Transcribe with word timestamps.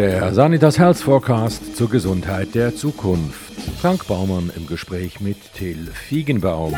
Der 0.00 0.32
Sanitas 0.32 0.78
Health 0.78 0.96
Forecast 0.96 1.76
zur 1.76 1.90
Gesundheit 1.90 2.54
der 2.54 2.74
Zukunft. 2.74 3.52
Frank 3.82 4.06
Baumann 4.06 4.50
im 4.56 4.66
Gespräch 4.66 5.20
mit 5.20 5.36
Till 5.52 5.88
Fiegenbaum. 5.92 6.74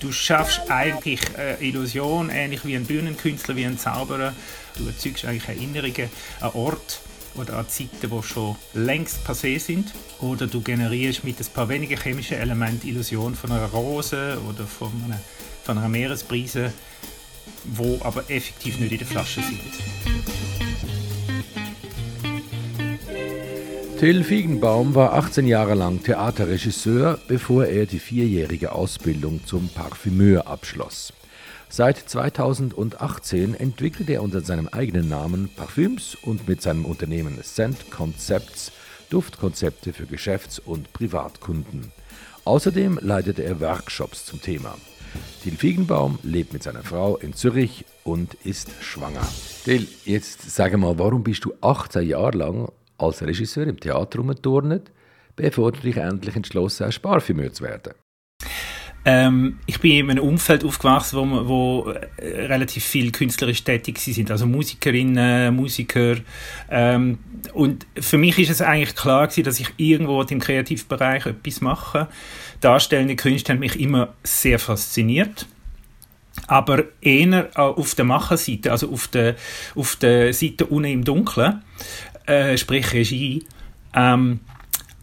Du 0.00 0.10
schaffst 0.10 0.68
eigentlich 0.68 1.20
eine 1.36 1.60
Illusion, 1.60 2.30
ähnlich 2.30 2.64
wie 2.64 2.74
ein 2.74 2.84
Bühnenkünstler, 2.84 3.54
wie 3.54 3.64
ein 3.64 3.78
Zauberer. 3.78 4.32
Du 4.76 4.88
erzeugst 4.88 5.24
eigentlich 5.24 5.48
Erinnerungen 5.48 6.10
an 6.40 6.50
Ort 6.54 7.00
oder 7.36 7.58
an 7.58 7.68
Zeiten, 7.68 8.10
die 8.10 8.22
schon 8.24 8.56
längst 8.74 9.24
passé 9.24 9.60
sind. 9.60 9.94
Oder 10.18 10.48
du 10.48 10.60
generierst 10.62 11.22
mit 11.22 11.38
ein 11.38 11.46
paar 11.54 11.68
wenigen 11.68 11.96
chemischen 11.96 12.38
Elementen 12.38 12.88
Illusion 12.88 13.36
von 13.36 13.52
einer 13.52 13.66
Rose 13.66 14.36
oder 14.48 14.66
von 14.66 14.90
einer, 15.06 15.20
von 15.62 15.78
einer 15.78 15.88
Meeresbrise, 15.88 16.72
wo 17.66 18.00
aber 18.02 18.28
effektiv 18.28 18.80
nicht 18.80 18.90
in 18.90 18.98
der 18.98 19.06
Flasche 19.06 19.42
sind. 19.42 20.67
Till 23.98 24.22
Fiegenbaum 24.22 24.94
war 24.94 25.14
18 25.14 25.44
Jahre 25.48 25.74
lang 25.74 26.00
Theaterregisseur, 26.04 27.18
bevor 27.26 27.66
er 27.66 27.84
die 27.84 27.98
vierjährige 27.98 28.70
Ausbildung 28.70 29.44
zum 29.44 29.68
Parfümeur 29.70 30.46
abschloss. 30.46 31.12
Seit 31.68 31.98
2018 31.98 33.56
entwickelt 33.56 34.08
er 34.08 34.22
unter 34.22 34.40
seinem 34.42 34.68
eigenen 34.68 35.08
Namen 35.08 35.48
Parfüms 35.48 36.16
und 36.22 36.46
mit 36.46 36.62
seinem 36.62 36.84
Unternehmen 36.84 37.42
Scent 37.42 37.90
Concepts 37.90 38.70
Duftkonzepte 39.10 39.92
für 39.92 40.06
Geschäfts- 40.06 40.60
und 40.60 40.92
Privatkunden. 40.92 41.90
Außerdem 42.44 43.00
leitet 43.02 43.40
er 43.40 43.58
Workshops 43.58 44.24
zum 44.26 44.40
Thema. 44.40 44.76
Till 45.42 45.56
Fiegenbaum 45.56 46.20
lebt 46.22 46.52
mit 46.52 46.62
seiner 46.62 46.84
Frau 46.84 47.16
in 47.16 47.34
Zürich 47.34 47.84
und 48.04 48.34
ist 48.44 48.70
schwanger. 48.80 49.26
Till, 49.64 49.88
jetzt 50.04 50.48
sag 50.48 50.76
mal, 50.78 51.00
warum 51.00 51.24
bist 51.24 51.44
du 51.44 51.52
18 51.60 52.06
Jahre 52.06 52.38
lang 52.38 52.68
als 52.98 53.22
Regisseur 53.22 53.66
im 53.66 53.80
Theater 53.80 54.18
rumgeturnt, 54.18 54.90
bevor 55.36 55.72
du 55.72 55.80
dich 55.80 55.96
endlich 55.96 56.36
entschlossen 56.36 56.86
hast, 56.86 57.00
Parfümeur 57.00 57.52
zu 57.52 57.64
werden? 57.64 57.94
Ähm, 59.04 59.58
ich 59.64 59.80
bin 59.80 59.92
in 59.92 60.10
einem 60.10 60.24
Umfeld 60.24 60.64
aufgewachsen, 60.64 61.18
wo, 61.18 61.48
wo 61.48 61.90
äh, 61.90 62.46
relativ 62.46 62.84
viele 62.84 63.10
künstlerisch 63.10 63.64
tätig 63.64 63.98
sind, 63.98 64.30
also 64.30 64.44
Musikerinnen, 64.44 65.54
Musiker. 65.54 66.16
Ähm, 66.68 67.18
und 67.54 67.86
für 67.98 68.18
mich 68.18 68.38
ist 68.38 68.50
es 68.50 68.60
eigentlich 68.60 68.94
klar 68.94 69.28
gewesen, 69.28 69.44
dass 69.44 69.60
ich 69.60 69.68
irgendwo 69.76 70.20
im 70.22 70.40
Kreativbereich 70.40 71.26
etwas 71.26 71.60
mache. 71.60 72.08
Darstellende 72.60 73.16
Künste 73.16 73.52
haben 73.52 73.60
mich 73.60 73.80
immer 73.80 74.14
sehr 74.24 74.58
fasziniert. 74.58 75.46
Aber 76.46 76.84
eher 77.00 77.50
auf 77.56 77.94
der 77.94 78.04
Macherseite, 78.04 78.70
also 78.70 78.92
auf 78.92 79.08
der, 79.08 79.34
auf 79.74 79.96
der 79.96 80.32
Seite 80.32 80.66
unten 80.66 80.90
im 80.90 81.04
Dunkeln, 81.04 81.62
äh, 82.28 82.56
sprich 82.56 82.92
Regie. 82.92 83.44
Ähm, 83.94 84.40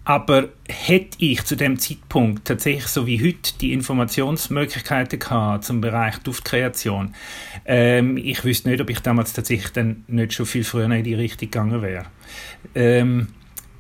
aber 0.08 0.50
hätte 0.70 1.18
ich 1.18 1.44
zu 1.46 1.58
dem 1.58 1.80
Zeitpunkt 1.80 2.46
tatsächlich 2.46 2.86
so 2.86 3.08
wie 3.08 3.20
heute 3.20 3.58
die 3.60 3.74
Informationsmöglichkeiten 3.74 5.18
gehabt 5.18 5.64
zum 5.64 5.82
Bereich 5.82 6.20
Duftkreation, 6.20 7.16
ähm, 7.66 8.16
ich 8.18 8.44
wüsste 8.44 8.70
nicht, 8.70 8.82
ob 8.82 8.90
ich 8.92 9.00
damals 9.00 9.34
tatsächlich 9.34 9.72
dann 9.72 10.06
nicht 10.08 10.34
schon 10.34 10.46
viel 10.46 10.64
früher 10.64 10.90
in 10.92 11.04
die 11.04 11.16
Richtung 11.16 11.50
gegangen 11.50 11.82
wäre. 11.82 12.06
Ähm, 12.76 13.30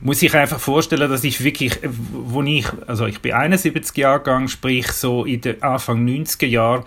muss 0.01 0.23
ich 0.23 0.33
einfach 0.33 0.59
vorstellen, 0.59 1.09
dass 1.09 1.23
ich 1.23 1.43
wirklich, 1.43 1.79
wo 1.83 2.41
ich, 2.41 2.65
also 2.87 3.05
ich 3.05 3.21
bin 3.21 3.33
71 3.33 3.95
Jahre 3.95 4.19
gegangen, 4.19 4.47
sprich 4.47 4.91
so 4.91 5.25
in 5.25 5.41
den 5.41 5.61
Anfang 5.61 6.05
90er 6.05 6.47
Jahren, 6.47 6.85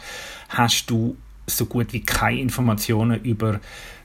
hast 0.48 0.90
du 0.90 1.16
so 1.46 1.66
gut 1.66 1.92
wie 1.92 2.00
keine 2.00 2.40
Informationen 2.40 3.22
über 3.22 3.60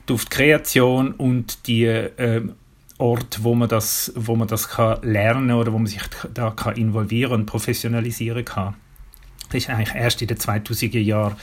Duftkreation 0.06 1.12
und 1.12 1.68
die 1.68 1.86
ähm, 1.86 2.54
Ort, 2.98 3.44
wo 3.44 3.56
man 3.56 3.68
das, 3.68 4.14
wo 4.16 4.36
man 4.36 4.48
das 4.48 4.70
kann 4.70 5.02
lernen 5.02 5.52
oder 5.52 5.74
wo 5.74 5.78
man 5.78 5.88
sich 5.88 6.02
da 6.34 6.52
kann 6.52 6.76
involvieren 6.76 7.34
und 7.34 7.46
professionalisieren 7.46 8.46
kann. 8.46 8.76
Das 9.50 9.64
ist 9.64 9.70
eigentlich 9.70 9.96
erst 9.96 10.22
in 10.22 10.28
den 10.28 10.38
2000er 10.38 11.00
Jahren 11.00 11.36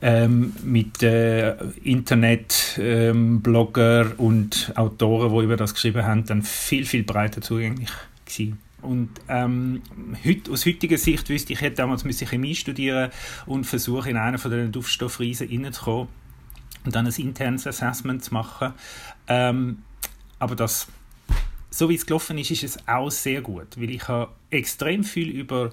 ähm, 0.00 0.52
mit 0.62 1.02
äh, 1.02 1.54
Internet, 1.82 2.78
ähm, 2.80 3.42
und 4.16 4.72
Autoren, 4.74 5.32
die 5.32 5.44
über 5.44 5.56
das 5.56 5.74
geschrieben 5.74 6.04
haben, 6.04 6.26
dann 6.26 6.42
viel, 6.42 6.84
viel 6.84 7.04
breiter 7.04 7.40
zugänglich 7.40 7.90
gewesen. 8.24 8.58
Und 8.82 9.10
ähm, 9.28 9.82
heut, 10.26 10.50
aus 10.50 10.66
heutiger 10.66 10.98
Sicht 10.98 11.28
wüsste 11.28 11.52
ich, 11.52 11.60
ich 11.60 11.64
hätte 11.64 11.76
damals 11.76 12.04
Chemie 12.26 12.54
studieren 12.54 13.10
und 13.46 13.64
versuchen, 13.64 14.10
in 14.10 14.16
einer 14.16 14.38
von 14.38 14.50
den 14.50 14.72
Duftstoffriesen 14.72 15.48
reinzukommen 15.48 16.08
und 16.84 16.94
dann 16.94 17.06
ein 17.06 17.12
internes 17.12 17.66
Assessment 17.66 18.24
zu 18.24 18.34
machen. 18.34 18.72
Ähm, 19.28 19.82
aber 20.38 20.56
das, 20.56 20.88
so 21.70 21.88
wie 21.88 21.94
es 21.94 22.06
gelaufen 22.06 22.38
ist, 22.38 22.50
ist 22.50 22.64
es 22.64 22.88
auch 22.88 23.10
sehr 23.10 23.40
gut, 23.40 23.80
weil 23.80 23.90
ich 23.90 24.08
habe 24.08 24.32
extrem 24.50 25.04
viel 25.04 25.30
über, 25.30 25.70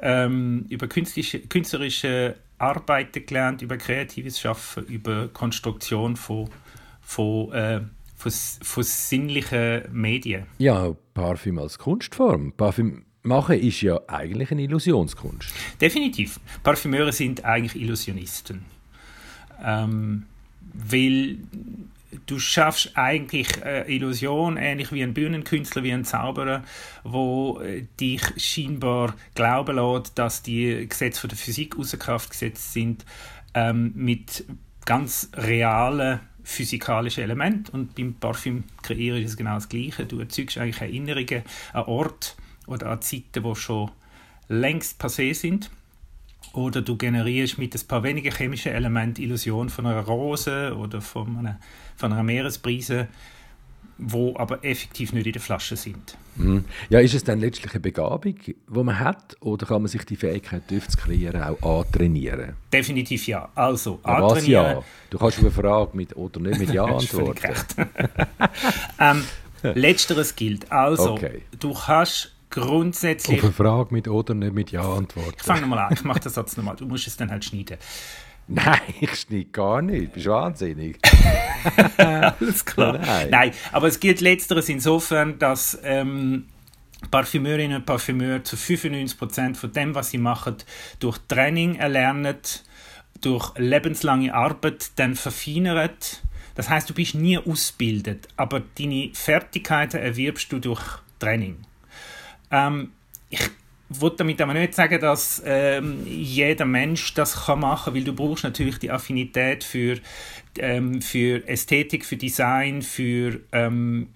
ähm, 0.00 0.66
über 0.68 0.86
künstlerische, 0.86 1.40
künstlerische 1.40 2.36
Arbeiten 2.58 3.26
gelernt, 3.26 3.62
über 3.62 3.76
kreatives 3.76 4.38
Schaffen, 4.38 4.84
über 4.84 5.28
Konstruktion 5.28 6.16
von, 6.16 6.48
von, 7.00 7.52
äh, 7.52 7.80
von, 8.14 8.30
von 8.30 8.82
sinnlichen 8.82 9.82
Medien. 9.90 10.46
Ja, 10.58 10.94
Parfüm 11.14 11.58
als 11.58 11.78
Kunstform. 11.78 12.52
Parfüm 12.52 13.04
machen 13.22 13.58
ist 13.58 13.80
ja 13.80 14.00
eigentlich 14.08 14.50
eine 14.50 14.62
Illusionskunst. 14.62 15.52
Definitiv. 15.80 16.38
Parfümeure 16.62 17.12
sind 17.12 17.44
eigentlich 17.44 17.80
Illusionisten. 17.80 18.64
Ähm, 19.64 20.26
weil 20.72 21.38
du 22.26 22.38
schaffst 22.38 22.96
eigentlich 22.96 23.62
eine 23.62 23.88
Illusion, 23.88 24.56
ähnlich 24.56 24.92
wie 24.92 25.02
ein 25.02 25.14
Bühnenkünstler, 25.14 25.82
wie 25.82 25.92
ein 25.92 26.04
Zauberer, 26.04 26.62
wo 27.04 27.60
äh, 27.60 27.84
dich 28.00 28.22
scheinbar 28.36 29.14
glauben 29.34 29.76
lässt, 29.76 30.18
dass 30.18 30.42
die 30.42 30.86
Gesetze 30.88 31.28
der 31.28 31.38
Physik 31.38 31.78
außer 31.78 31.96
Kraft 31.96 32.30
gesetzt 32.30 32.72
sind, 32.72 33.04
ähm, 33.54 33.92
mit 33.94 34.44
ganz 34.84 35.30
realen 35.34 36.20
physikalischen 36.44 37.22
Elementen. 37.22 37.72
Und 37.72 37.94
beim 37.94 38.14
Parfüm 38.14 38.64
kreieren 38.82 39.22
ist 39.22 39.30
es 39.30 39.36
genau 39.36 39.54
das 39.54 39.68
Gleiche. 39.68 40.06
Du 40.06 40.18
erzeugst 40.18 40.58
eigentlich 40.58 40.80
Erinnerungen 40.80 41.42
an 41.72 41.84
Orte 41.84 42.32
oder 42.66 42.90
an 42.90 43.00
Zeiten, 43.02 43.42
die 43.42 43.54
schon 43.54 43.90
längst 44.48 45.00
passé 45.00 45.34
sind 45.34 45.70
oder 46.52 46.82
du 46.82 46.96
generierst 46.96 47.58
mit 47.58 47.74
ein 47.74 47.86
paar 47.86 48.02
wenigen 48.02 48.32
chemischen 48.32 48.72
Elementen 48.72 49.22
Illusion 49.22 49.68
von 49.68 49.86
einer 49.86 50.02
Rose 50.02 50.76
oder 50.76 51.00
von 51.00 51.38
einer, 51.38 51.58
von 51.96 52.12
einer 52.12 52.22
Meeresbrise, 52.22 53.08
wo 53.98 54.36
aber 54.36 54.64
effektiv 54.64 55.12
nicht 55.12 55.26
in 55.26 55.32
der 55.32 55.42
Flasche 55.42 55.76
sind. 55.76 56.16
Mhm. 56.36 56.64
Ja, 56.88 57.00
ist 57.00 57.14
es 57.14 57.24
dann 57.24 57.40
letztlich 57.40 57.72
eine 57.72 57.80
Begabung, 57.80 58.34
die 58.44 58.56
man 58.68 58.98
hat, 58.98 59.36
oder 59.40 59.66
kann 59.66 59.82
man 59.82 59.88
sich 59.88 60.04
die 60.04 60.16
Fähigkeit, 60.16 60.68
Düfte 60.70 60.92
zu 60.92 60.98
kreieren, 60.98 61.42
auch 61.42 61.84
antrainieren? 61.84 62.54
Definitiv 62.72 63.26
ja. 63.26 63.48
Also, 63.54 64.00
ja, 64.04 64.22
was 64.22 64.46
ja? 64.46 64.82
Du 65.10 65.18
kannst 65.18 65.38
auf 65.38 65.44
eine 65.44 65.52
Frage 65.52 65.96
mit 65.96 66.16
oder 66.16 66.40
nicht 66.40 66.58
mit 66.58 66.72
Ja 66.72 66.84
antworten. 66.96 67.52
ähm, 68.98 69.24
letzteres 69.62 70.34
gilt. 70.34 70.70
Also, 70.72 71.12
okay. 71.12 71.42
du 71.58 71.74
kannst 71.74 72.32
grundsätzlich. 72.52 73.38
Auf 73.38 73.44
eine 73.44 73.52
Frage 73.52 73.94
mit 73.94 74.06
oder 74.06 74.34
nicht 74.34 74.54
mit 74.54 74.70
Ja 74.70 74.82
antworten. 74.82 75.34
Ich 75.36 75.42
fange 75.42 75.62
nochmal 75.62 75.80
an, 75.80 75.94
ich 75.94 76.04
mache 76.04 76.20
den 76.20 76.30
Satz 76.30 76.56
nochmal. 76.56 76.76
Du 76.76 76.86
musst 76.86 77.06
es 77.08 77.16
dann 77.16 77.30
halt 77.30 77.44
schneiden. 77.44 77.78
Nein, 78.46 78.80
ich 79.00 79.14
schneide 79.14 79.44
gar 79.46 79.82
nicht. 79.82 80.08
Du 80.08 80.14
bist 80.14 80.26
wahnsinnig. 80.26 80.98
Alles 81.96 82.64
klar. 82.64 82.98
Nein. 82.98 83.28
Nein. 83.30 83.50
aber 83.72 83.88
es 83.88 83.98
gilt 83.98 84.20
letzteres 84.20 84.68
insofern, 84.68 85.38
dass 85.38 85.78
ähm, 85.82 86.46
Parfümeurinnen 87.10 87.78
und 87.78 87.86
Parfümeure 87.86 88.42
zu 88.42 88.56
95% 88.56 89.54
von 89.56 89.72
dem, 89.72 89.94
was 89.94 90.10
sie 90.10 90.18
machen, 90.18 90.56
durch 90.98 91.18
Training 91.28 91.76
erlernen, 91.76 92.36
durch 93.20 93.52
lebenslange 93.56 94.34
Arbeit 94.34 94.90
dann 94.96 95.14
verfeinern. 95.14 95.90
Das 96.54 96.68
heißt, 96.68 96.90
du 96.90 96.94
bist 96.94 97.14
nie 97.14 97.38
ausgebildet, 97.38 98.28
aber 98.36 98.60
deine 98.60 99.10
Fertigkeiten 99.14 100.00
erwirbst 100.00 100.52
du 100.52 100.58
durch 100.58 100.82
Training. 101.18 101.64
Ähm, 102.52 102.92
ich 103.30 103.40
wollte 103.88 104.18
damit 104.18 104.40
aber 104.40 104.54
nicht 104.54 104.74
sagen, 104.74 105.00
dass 105.00 105.42
ähm, 105.44 106.06
jeder 106.06 106.64
Mensch 106.64 107.14
das 107.14 107.46
kann 107.46 107.60
machen, 107.60 107.94
weil 107.94 108.04
du 108.04 108.12
brauchst 108.12 108.44
natürlich 108.44 108.78
die 108.78 108.90
Affinität 108.90 109.64
für, 109.64 109.98
ähm, 110.58 111.02
für 111.02 111.46
Ästhetik, 111.48 112.04
für 112.04 112.16
Design, 112.16 112.82
für 112.82 113.40
ähm, 113.52 114.08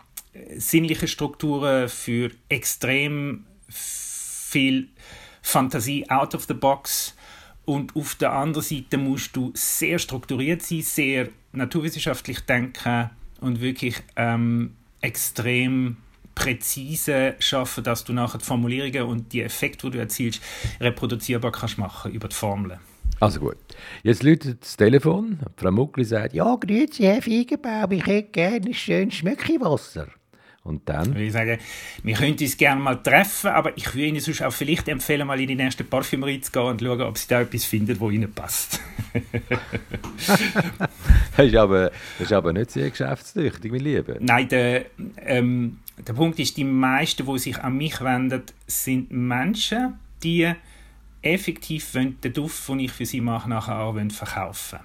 sinnliche 0.57 1.09
Strukturen, 1.09 1.89
für 1.89 2.31
extrem 2.49 3.45
viel 3.69 4.89
Fantasie 5.43 6.09
out 6.11 6.35
of 6.35 6.45
the 6.45 6.55
box. 6.55 7.17
Und 7.65 7.97
auf 7.97 8.15
der 8.15 8.33
anderen 8.33 8.65
Seite 8.65 8.97
musst 8.97 9.35
du 9.35 9.51
sehr 9.55 9.99
strukturiert 9.99 10.63
sein, 10.63 10.83
sehr 10.83 11.29
naturwissenschaftlich 11.53 12.41
denken 12.41 13.11
und 13.41 13.61
wirklich 13.61 13.97
ähm, 14.15 14.77
extrem 15.01 15.97
präzise 16.37 17.35
schaffen, 17.41 17.83
dass 17.83 18.05
du 18.05 18.13
nachher 18.13 18.39
die 18.39 18.45
Formulierungen 18.45 19.03
und 19.03 19.33
die 19.33 19.43
Effekte, 19.43 19.87
die 19.87 19.95
du 19.95 19.99
erzielst, 19.99 20.41
reproduzierbar 20.81 21.51
kannst 21.51 21.79
machen 21.79 22.13
über 22.13 22.29
die 22.29 22.37
Formeln. 22.37 22.79
Also 23.19 23.41
gut. 23.41 23.57
Jetzt 24.03 24.23
läutet 24.23 24.63
das 24.63 24.77
Telefon. 24.77 25.41
Frau 25.57 25.73
Muckli 25.73 26.05
sagt, 26.05 26.35
ja, 26.35 26.55
grüezi, 26.55 27.03
Herr 27.03 27.23
Feigenbaum, 27.23 27.91
ich 27.93 28.07
hätte 28.07 28.31
gerne 28.31 28.67
ein 28.67 28.75
schönes 28.75 29.15
Schmöckiwasser. 29.15 30.09
Und 30.63 30.89
dann? 30.89 31.17
Ich 31.17 31.33
sagen, 31.33 31.59
wir 32.03 32.15
könnten 32.17 32.43
uns 32.43 32.57
gerne 32.57 32.81
mal 32.81 32.97
treffen, 32.97 33.51
aber 33.51 33.77
ich 33.79 33.87
würde 33.95 34.09
Ihnen 34.09 34.21
sonst 34.21 34.43
auch 34.43 34.53
vielleicht 34.53 34.89
empfehlen, 34.89 35.27
mal 35.27 35.41
in 35.41 35.47
die 35.47 35.55
nächste 35.55 35.85
Parfümerie 35.85 36.41
zu 36.41 36.51
gehen 36.51 36.63
und 36.63 36.83
schauen, 36.83 37.03
ob 37.03 37.17
Sie 37.17 37.29
da 37.29 37.41
etwas 37.43 37.65
finden, 37.65 37.99
wo 38.01 38.11
Ihnen 38.11 38.33
passt. 38.33 38.81
das, 41.37 41.47
ist 41.47 41.55
aber, 41.55 41.93
das 42.19 42.27
ist 42.27 42.33
aber 42.33 42.53
nicht 42.53 42.73
sehr 42.73 42.91
geschäftstüchtig, 42.91 43.71
mein 43.71 43.81
Lieber. 43.81 44.17
Nein, 44.19 44.49
der, 44.49 44.87
ähm, 45.25 45.79
der 45.99 46.13
Punkt 46.13 46.39
ist, 46.39 46.57
die 46.57 46.65
meisten, 46.65 47.27
die 47.27 47.39
sich 47.39 47.59
an 47.59 47.77
mich 47.77 48.01
wenden, 48.01 48.43
sind 48.67 49.11
Menschen, 49.11 49.99
die 50.23 50.53
effektiv 51.23 51.93
den 51.93 52.33
Duft, 52.33 52.69
den 52.69 52.81
ich 52.81 52.93
für 52.93 53.07
sie 53.07 53.21
mache, 53.21 53.49
nachher 53.49 53.81
auch 53.81 53.97
verkaufen 54.11 54.79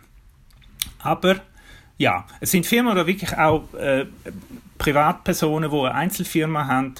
Aber 1.00 1.42
ja, 1.98 2.26
es 2.40 2.52
sind 2.52 2.66
Firmen 2.66 2.92
oder 2.92 3.06
wirklich 3.06 3.38
auch 3.38 3.72
äh, 3.76 4.06
Privatpersonen, 4.78 5.70
die 5.70 5.78
eine 5.78 5.94
Einzelfirma 5.94 6.66
haben 6.66 6.96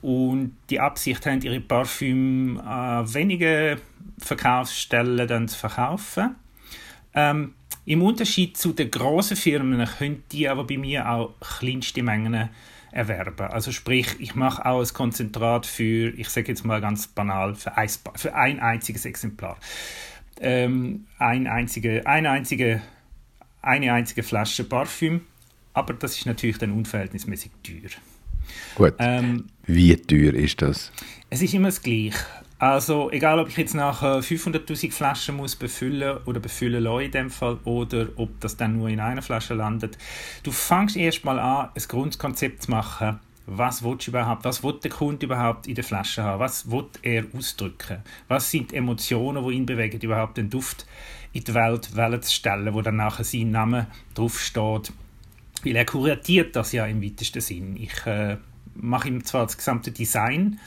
und 0.00 0.56
die 0.70 0.78
Absicht 0.78 1.26
haben, 1.26 1.42
ihre 1.42 1.60
Parfüm 1.60 2.60
an 2.60 3.12
wenige 3.12 3.78
Verkaufsstellen 4.18 5.26
dann 5.26 5.48
zu 5.48 5.58
verkaufen. 5.58 6.36
Ähm, 7.14 7.54
Im 7.84 8.02
Unterschied 8.02 8.56
zu 8.56 8.72
den 8.72 8.90
großen 8.90 9.36
Firmen 9.36 9.84
können 9.98 10.22
die 10.30 10.48
aber 10.48 10.64
bei 10.64 10.78
mir 10.78 11.10
auch 11.10 11.34
kleinste 11.40 12.02
Mengen 12.02 12.50
erwerben. 12.94 13.48
Also 13.48 13.72
sprich, 13.72 14.16
ich 14.20 14.34
mache 14.34 14.64
auch 14.64 14.80
ein 14.80 14.94
Konzentrat 14.94 15.66
für, 15.66 16.10
ich 16.16 16.28
sage 16.28 16.48
jetzt 16.48 16.64
mal 16.64 16.80
ganz 16.80 17.08
banal, 17.08 17.54
für 17.56 17.76
ein, 17.76 17.88
für 18.14 18.34
ein 18.34 18.60
einziges 18.60 19.04
Exemplar. 19.04 19.58
Ähm, 20.40 21.06
ein 21.18 21.46
einzige, 21.46 22.06
eine, 22.06 22.30
einzige, 22.30 22.80
eine 23.62 23.92
einzige 23.92 24.22
Flasche 24.22 24.64
Parfüm, 24.64 25.22
aber 25.72 25.94
das 25.94 26.16
ist 26.16 26.26
natürlich 26.26 26.58
dann 26.58 26.72
unverhältnismäßig 26.72 27.50
teuer. 27.62 27.90
Gut. 28.74 28.94
Ähm, 28.98 29.46
Wie 29.66 29.96
teuer 29.96 30.34
ist 30.34 30.62
das? 30.62 30.92
Es 31.30 31.42
ist 31.42 31.54
immer 31.54 31.68
das 31.68 31.82
Gleiche. 31.82 32.18
Also 32.64 33.10
egal, 33.10 33.38
ob 33.40 33.48
ich 33.50 33.58
jetzt 33.58 33.74
nachher 33.74 34.20
500'000 34.20 34.90
Flaschen 34.90 35.36
muss 35.36 35.54
befüllen 35.54 36.16
oder 36.24 36.40
befüllen 36.40 36.82
lasse 36.82 37.04
in 37.04 37.10
dem 37.10 37.30
Fall 37.30 37.58
oder 37.64 38.06
ob 38.16 38.40
das 38.40 38.56
dann 38.56 38.78
nur 38.78 38.88
in 38.88 39.00
einer 39.00 39.20
Flasche 39.20 39.52
landet. 39.52 39.98
Du 40.42 40.50
fängst 40.50 40.96
erstmal 40.96 41.38
an, 41.38 41.68
ein 41.74 41.82
Grundkonzept 41.86 42.62
zu 42.62 42.70
machen. 42.70 43.20
Was 43.44 43.84
willst 43.84 44.06
du 44.06 44.12
überhaupt? 44.12 44.46
Was 44.46 44.64
will 44.64 44.80
der 44.82 44.90
Kunde 44.90 45.26
überhaupt 45.26 45.66
in 45.66 45.74
der 45.74 45.84
Flasche 45.84 46.22
haben? 46.22 46.40
Was 46.40 46.70
will 46.70 46.86
er 47.02 47.26
ausdrücken? 47.36 47.98
Was 48.28 48.50
sind 48.50 48.72
die 48.72 48.76
Emotionen, 48.76 49.46
die 49.46 49.56
ihn 49.56 49.66
bewegen, 49.66 50.00
überhaupt 50.00 50.38
den 50.38 50.48
Duft 50.48 50.86
in 51.34 51.44
die 51.44 51.52
Welt 51.52 51.84
zu 52.24 52.32
stellen, 52.32 52.72
wo 52.72 52.80
dann 52.80 52.96
nachher 52.96 53.24
sein 53.24 53.50
Name 53.50 53.88
draufsteht? 54.14 54.90
Weil 55.64 55.76
er 55.76 55.84
kuratiert 55.84 56.56
das 56.56 56.72
ja 56.72 56.86
im 56.86 57.02
weitesten 57.02 57.42
Sinn. 57.42 57.76
Ich 57.76 58.06
äh, 58.06 58.38
mache 58.74 59.08
ihm 59.08 59.22
zwar 59.22 59.44
das 59.44 59.58
gesamte 59.58 59.92
Design, 59.92 60.58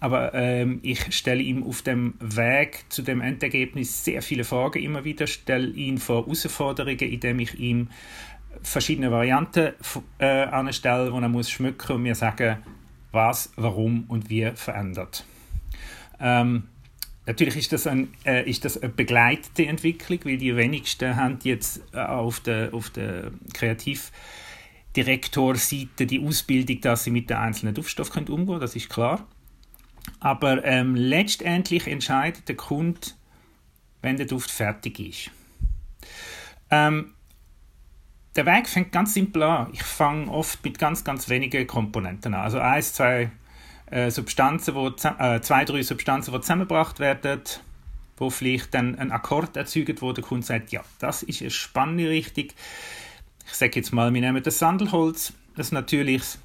aber 0.00 0.32
ähm, 0.34 0.78
ich 0.82 1.14
stelle 1.14 1.42
ihm 1.42 1.62
auf 1.64 1.82
dem 1.82 2.14
Weg 2.20 2.84
zu 2.88 3.02
dem 3.02 3.20
Endergebnis 3.20 4.04
sehr 4.04 4.22
viele 4.22 4.44
Fragen 4.44 4.82
immer 4.82 5.04
wieder, 5.04 5.26
stelle 5.26 5.68
ihn 5.68 5.98
vor 5.98 6.24
Herausforderungen, 6.24 6.98
indem 6.98 7.40
ich 7.40 7.58
ihm 7.58 7.88
verschiedene 8.62 9.10
Varianten 9.10 9.72
äh, 10.18 10.44
anstelle, 10.44 11.12
wo 11.12 11.18
er 11.18 11.28
muss 11.28 11.50
schmücken 11.50 11.96
und 11.96 12.02
mir 12.02 12.14
sagen, 12.14 12.58
was, 13.12 13.52
warum 13.56 14.04
und 14.08 14.30
wie 14.30 14.50
verändert. 14.54 15.26
Ähm, 16.20 16.64
natürlich 17.26 17.56
ist 17.56 17.72
das, 17.72 17.86
ein, 17.86 18.08
äh, 18.24 18.48
ist 18.48 18.64
das 18.64 18.80
eine 18.80 18.92
begleitete 18.92 19.66
Entwicklung, 19.66 20.20
weil 20.24 20.38
die 20.38 20.56
wenigsten 20.56 21.16
haben 21.16 21.38
jetzt 21.42 21.82
äh, 21.92 21.98
auf 21.98 22.40
der, 22.40 22.72
auf 22.72 22.88
der 22.90 23.32
Kreativdirektorseite 23.54 26.06
die 26.06 26.24
Ausbildung, 26.24 26.80
dass 26.80 27.04
sie 27.04 27.10
mit 27.10 27.30
den 27.30 27.36
einzelnen 27.38 27.74
Duftstoffen 27.74 28.28
umgehen 28.28 28.46
können, 28.46 28.60
das 28.60 28.76
ist 28.76 28.90
klar. 28.90 29.26
Aber 30.20 30.64
ähm, 30.64 30.94
letztendlich 30.94 31.86
entscheidet 31.86 32.48
der 32.48 32.56
Kunde, 32.56 33.00
wenn 34.02 34.16
der 34.16 34.26
Duft 34.26 34.50
fertig 34.50 34.98
ist. 35.00 35.30
Ähm, 36.70 37.14
der 38.36 38.46
Weg 38.46 38.68
fängt 38.68 38.92
ganz 38.92 39.14
simpel 39.14 39.42
an. 39.42 39.70
Ich 39.72 39.82
fange 39.82 40.30
oft 40.30 40.62
mit 40.64 40.78
ganz, 40.78 41.02
ganz 41.02 41.28
wenigen 41.28 41.66
Komponenten 41.66 42.34
an. 42.34 42.42
Also 42.42 42.60
eins, 42.60 42.92
zwei 42.92 43.30
äh, 43.90 44.10
Substanzen, 44.10 44.74
wo, 44.74 44.88
äh, 44.88 45.40
zwei, 45.40 45.64
drei 45.64 45.82
Substanzen, 45.82 46.32
die 46.32 46.40
zusammengebracht 46.40 47.00
werden, 47.00 47.40
wo 48.16 48.30
vielleicht 48.30 48.74
dann 48.74 48.98
ein 48.98 49.12
Akkord 49.12 49.56
erzeugt, 49.56 50.02
wo 50.02 50.12
der 50.12 50.24
Kunde 50.24 50.46
sagt, 50.46 50.72
ja, 50.72 50.84
das 50.98 51.22
ist 51.22 51.40
eine 51.40 51.50
spannende 51.50 52.08
Richtung. 52.08 52.48
Ich 53.46 53.54
sage 53.54 53.72
jetzt 53.76 53.92
mal, 53.92 54.12
wir 54.12 54.20
nehmen 54.20 54.42
das 54.42 54.58
Sandelholz, 54.58 55.32
das 55.56 55.72
natürliches 55.72 56.38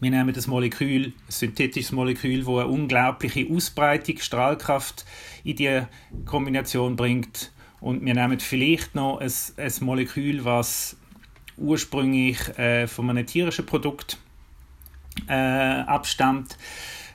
wir 0.00 0.10
nehmen 0.10 0.32
das 0.32 0.46
Molekül, 0.46 1.06
ein 1.06 1.12
synthetisches 1.28 1.92
Molekül, 1.92 2.40
das 2.40 2.48
eine 2.48 2.66
unglaubliche 2.66 3.46
Ausbreitung, 3.50 4.18
Strahlkraft 4.18 5.04
in 5.44 5.56
die 5.56 5.82
Kombination 6.24 6.96
bringt. 6.96 7.52
Und 7.80 8.04
wir 8.04 8.14
nehmen 8.14 8.40
vielleicht 8.40 8.94
noch 8.94 9.18
ein, 9.20 9.32
ein 9.56 9.72
Molekül, 9.80 10.44
was 10.44 10.96
ursprünglich 11.56 12.38
äh, 12.58 12.86
von 12.86 13.10
einem 13.10 13.26
tierischen 13.26 13.66
Produkt 13.66 14.18
äh, 15.26 15.32
abstammt. 15.32 16.56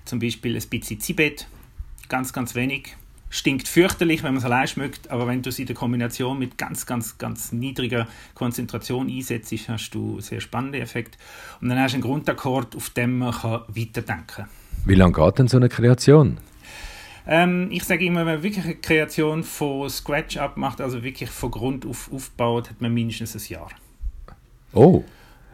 Zum 0.06 0.20
Beispiel 0.20 0.56
ein 0.56 0.70
bisschen 0.70 1.00
Zibet, 1.00 1.48
ganz, 2.10 2.34
ganz 2.34 2.56
wenig 2.56 2.96
stinkt 3.34 3.68
fürchterlich, 3.68 4.22
wenn 4.22 4.36
man 4.36 4.38
es 4.38 4.46
allein 4.46 4.68
schmeckt, 4.68 5.10
aber 5.10 5.26
wenn 5.26 5.42
du 5.42 5.50
es 5.50 5.58
in 5.58 5.66
der 5.66 5.76
Kombination 5.76 6.38
mit 6.38 6.56
ganz, 6.56 6.86
ganz, 6.86 7.18
ganz 7.18 7.52
niedriger 7.52 8.08
Konzentration 8.36 9.10
einsetzt, 9.10 9.52
hast 9.68 9.90
du 9.92 10.12
einen 10.12 10.22
sehr 10.22 10.40
spannenden 10.40 10.82
Effekt. 10.82 11.18
Und 11.60 11.70
dann 11.70 11.80
hast 11.80 11.94
du 11.94 11.96
einen 11.96 12.04
Grundakkord, 12.04 12.76
auf 12.76 12.92
dem 12.92 13.18
man 13.18 13.34
kann 13.34 13.62
weiterdenken 13.70 14.28
kann. 14.28 14.50
Wie 14.86 14.94
lange 14.94 15.14
geht 15.14 15.40
denn 15.40 15.48
so 15.48 15.58
eine 15.58 15.68
Kreation? 15.68 16.38
Ähm, 17.26 17.70
ich 17.72 17.84
sage 17.86 18.06
immer, 18.06 18.20
wenn 18.20 18.36
man 18.36 18.44
wirklich 18.44 18.66
eine 18.66 18.76
Kreation 18.76 19.44
von 19.44 19.90
Scratch 19.90 20.38
abmacht, 20.38 20.80
also 20.80 21.04
wirklich 21.04 21.32
von 21.32 21.50
Grund 21.50 21.88
auf 21.88 22.12
aufbaut, 22.14 22.70
hat 22.70 22.82
man 22.82 22.94
mindestens 22.94 23.36
ein 23.36 23.54
Jahr. 23.54 23.70
Oh. 24.74 25.04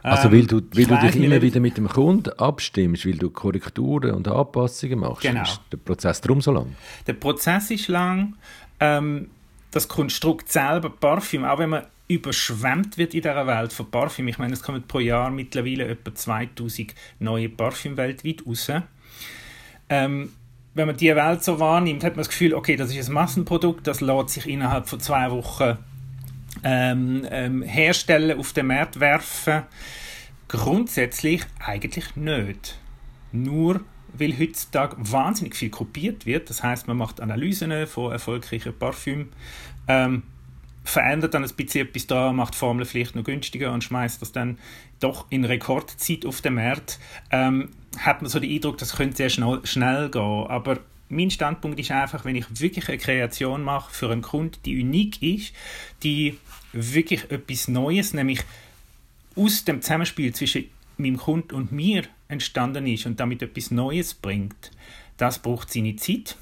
Also 0.04 0.31
weil 0.31 0.46
du, 0.46 0.62
weil 0.74 0.86
du 0.86 0.98
dich 0.98 1.16
immer 1.16 1.42
wieder 1.42 1.60
mit 1.60 1.78
dem 1.78 1.88
Kunden 1.88 2.30
abstimmst, 2.38 3.06
weil 3.06 3.18
du 3.18 3.30
Korrekturen 3.30 4.12
und 4.12 4.28
Anpassungen 4.28 5.00
machst, 5.00 5.22
genau. 5.22 5.44
ist 5.44 5.62
der 5.72 5.78
Prozess 5.78 6.22
darum 6.22 6.42
so 6.42 6.51
lang? 6.51 6.75
Der 7.07 7.13
Prozess 7.13 7.72
ist 7.72 7.88
lang. 7.88 8.36
Ähm, 8.80 9.30
das 9.72 9.88
Konstrukt 9.88 10.51
selber, 10.51 10.90
Parfüm, 10.90 11.46
auch 11.46 11.60
wenn 11.60 11.69
man 11.69 11.84
überschwemmt 12.08 12.98
wird 12.98 13.13
in 13.13 13.22
dieser 13.22 13.46
Welt 13.46 13.72
von 13.72 13.91
Parfüm, 13.91 14.27
ich 14.27 14.39
meine, 14.39 14.53
es 14.53 14.63
kommen 14.63 14.84
pro 14.88 15.00
Jahr 15.00 15.29
mittlerweile 15.29 15.86
etwa 15.86 16.13
2000 16.13 16.96
neue 17.20 17.50
Parfüm 17.50 17.98
weltweit 17.98 18.46
raus. 18.48 18.72
Ähm, 19.89 20.32
wenn 20.74 20.88
man 20.88 20.98
diese 20.98 21.15
Welt 21.15 21.44
so 21.44 21.60
wahrnimmt, 21.60 22.03
hat 22.03 22.13
man 22.13 22.22
das 22.22 22.29
Gefühl, 22.29 22.53
okay, 22.53 22.75
das 22.75 22.94
ist 22.94 23.10
ein 23.10 23.13
Massenprodukt, 23.13 23.86
das 23.86 24.01
lässt 24.01 24.29
sich 24.29 24.48
innerhalb 24.48 24.88
von 24.88 25.00
zwei 25.00 25.29
Wochen 25.29 25.77
ähm, 26.63 27.25
ähm, 27.30 27.62
herstellen, 27.62 28.39
auf 28.39 28.54
den 28.54 28.68
Markt 28.68 29.00
werfen? 29.00 29.63
Grundsätzlich 30.48 31.44
eigentlich 31.60 32.16
nicht. 32.16 32.80
Nur 33.32 33.82
weil 34.13 34.38
heutzutage 34.38 34.96
wahnsinnig 35.00 35.56
viel 35.56 35.70
kopiert 35.70 36.25
wird. 36.25 36.50
Das 36.50 36.63
heißt, 36.63 36.88
man 36.88 36.98
macht 36.98 37.22
Analysen 37.22 37.88
von 37.88 38.12
erfolgreichen 38.12 38.78
Parfüm, 38.78 39.30
ähm, 39.88 40.24
verändert 40.84 41.34
dann 41.34 41.44
ein 41.44 41.56
bisschen 41.56 41.88
etwas 41.88 42.08
da, 42.08 42.34
macht 42.34 42.56
Formel 42.56 42.86
vielleicht 42.86 43.16
noch 43.16 43.24
günstiger 43.24 43.72
und 43.74 43.84
schmeißt 43.84 44.22
das 44.22 44.32
dann 44.32 44.58
doch 45.00 45.28
in 45.30 45.46
Rekordzeit 45.46 46.25
auf 46.25 46.42
den 46.42 46.56
Markt. 46.56 47.00
Ähm, 47.32 47.70
hat 48.00 48.22
man 48.22 48.30
so 48.30 48.39
den 48.39 48.51
Eindruck, 48.51 48.78
das 48.78 48.96
könnte 48.96 49.18
sehr 49.18 49.30
schnell, 49.30 49.60
schnell 49.66 50.10
gehen. 50.10 50.48
Aber 50.48 50.80
mein 51.10 51.32
Standpunkt 51.32 51.80
ist 51.80 51.92
einfach, 51.92 52.24
wenn 52.24 52.36
ich 52.36 52.46
wirklich 52.60 52.88
eine 52.88 52.98
Kreation 52.98 53.63
mache 53.63 53.94
für 53.94 54.12
einen 54.12 54.22
Kunden, 54.22 54.58
die 54.63 54.82
unik 54.82 55.22
ist, 55.22 55.54
die 56.04 56.38
wirklich 56.72 57.32
etwas 57.32 57.68
Neues, 57.68 58.13
nämlich 58.13 58.42
aus 59.36 59.66
dem 59.66 59.82
Zusammenspiel 59.82 60.34
zwischen 60.34 60.66
meinem 60.98 61.18
Kunden 61.18 61.56
und 61.56 61.72
mir 61.72 62.04
entstanden 62.28 62.86
ist 62.88 63.06
und 63.06 63.20
damit 63.20 63.42
etwas 63.42 63.72
Neues 63.72 64.13
bringt, 64.13 64.72
das 65.18 65.39
braucht 65.39 65.74
seine 65.74 65.96
Zeit. 65.96 66.38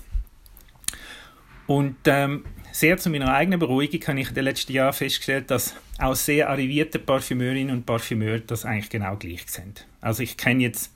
Und 1.66 1.96
ähm, 2.06 2.46
sehr 2.72 2.98
zu 2.98 3.10
meiner 3.10 3.34
eigenen 3.34 3.60
Beruhigung 3.60 4.02
habe 4.08 4.20
ich 4.20 4.30
in 4.30 4.36
den 4.36 4.44
letzten 4.44 4.74
Jahren 4.74 4.94
festgestellt, 4.94 5.50
dass 5.52 5.76
auch 5.98 6.16
sehr 6.16 6.50
arrivierte 6.50 7.00
Parfümeurinnen 7.00 7.76
und 7.76 7.86
Parfümeure 7.86 8.42
das 8.42 8.66
eigentlich 8.66 8.90
genau 8.90 9.16
gleich 9.16 9.44
sind. 9.48 9.86
Also 10.02 10.24
ich 10.24 10.38
kenne 10.38 10.64
jetzt 10.64 10.94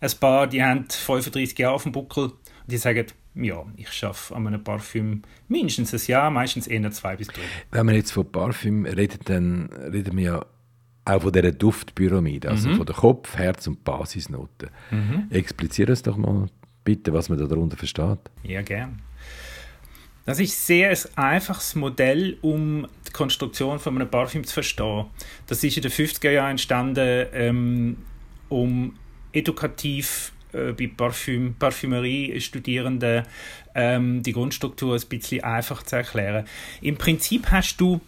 ein 0.00 0.10
paar, 0.20 0.46
die 0.46 0.62
haben 0.62 0.88
35 0.88 1.58
Jahre 1.58 1.74
auf 1.74 1.82
dem 1.82 1.92
Buckel 1.92 2.32
die 2.68 2.76
sagen, 2.76 3.06
ja, 3.34 3.64
ich 3.76 3.90
schaffe 3.90 4.34
an 4.36 4.46
einem 4.46 4.62
Parfüm 4.62 5.22
mindestens 5.48 5.94
ein 5.94 6.00
Jahr, 6.06 6.30
meistens 6.30 6.66
eher 6.66 6.90
zwei 6.90 7.16
bis 7.16 7.28
drei. 7.28 7.42
Wenn 7.70 7.86
man 7.86 7.94
jetzt 7.94 8.12
von 8.12 8.30
Parfüm 8.30 8.84
redet, 8.84 9.28
dann 9.28 9.70
reden 9.92 10.16
wir 10.16 10.24
ja 10.24 10.46
auch 11.04 11.22
von 11.22 11.32
dieser 11.32 11.52
Duftpyramide, 11.52 12.50
also 12.50 12.68
mhm. 12.68 12.76
von 12.76 12.86
der 12.86 12.94
Kopf-, 12.94 13.36
Herz- 13.36 13.66
und 13.66 13.82
Basisnoten. 13.84 14.70
Mhm. 14.90 15.28
Expliziere 15.30 15.92
es 15.92 16.02
doch 16.02 16.16
mal 16.16 16.46
bitte, 16.84 17.12
was 17.12 17.28
man 17.28 17.38
darunter 17.38 17.76
versteht. 17.76 18.18
Ja, 18.42 18.62
gern. 18.62 19.00
Das 20.26 20.40
ist 20.40 20.66
sehr 20.66 20.90
ein 20.90 20.98
einfaches 21.16 21.74
Modell, 21.74 22.36
um 22.42 22.86
die 23.06 23.12
Konstruktion 23.12 23.78
von 23.78 23.94
einem 23.94 24.10
Parfüm 24.10 24.44
zu 24.44 24.52
verstehen. 24.52 25.06
Das 25.46 25.64
ist 25.64 25.76
in 25.78 25.82
den 25.82 25.90
50er 25.90 26.30
Jahren 26.30 26.50
entstanden, 26.50 27.26
ähm, 27.32 27.96
um 28.50 28.94
edukativ 29.32 30.32
äh, 30.58 30.72
bei 30.72 30.88
Parfüm, 30.88 31.54
Parfümerie-Studierenden 31.58 33.24
ähm, 33.74 34.22
die 34.22 34.32
Grundstruktur 34.32 34.94
ein 34.94 35.08
bisschen 35.08 35.44
einfach 35.44 35.82
zu 35.82 35.96
erklären. 35.96 36.46
Im 36.80 36.96
Prinzip 36.96 37.50
hast 37.50 37.80
du 37.80 38.00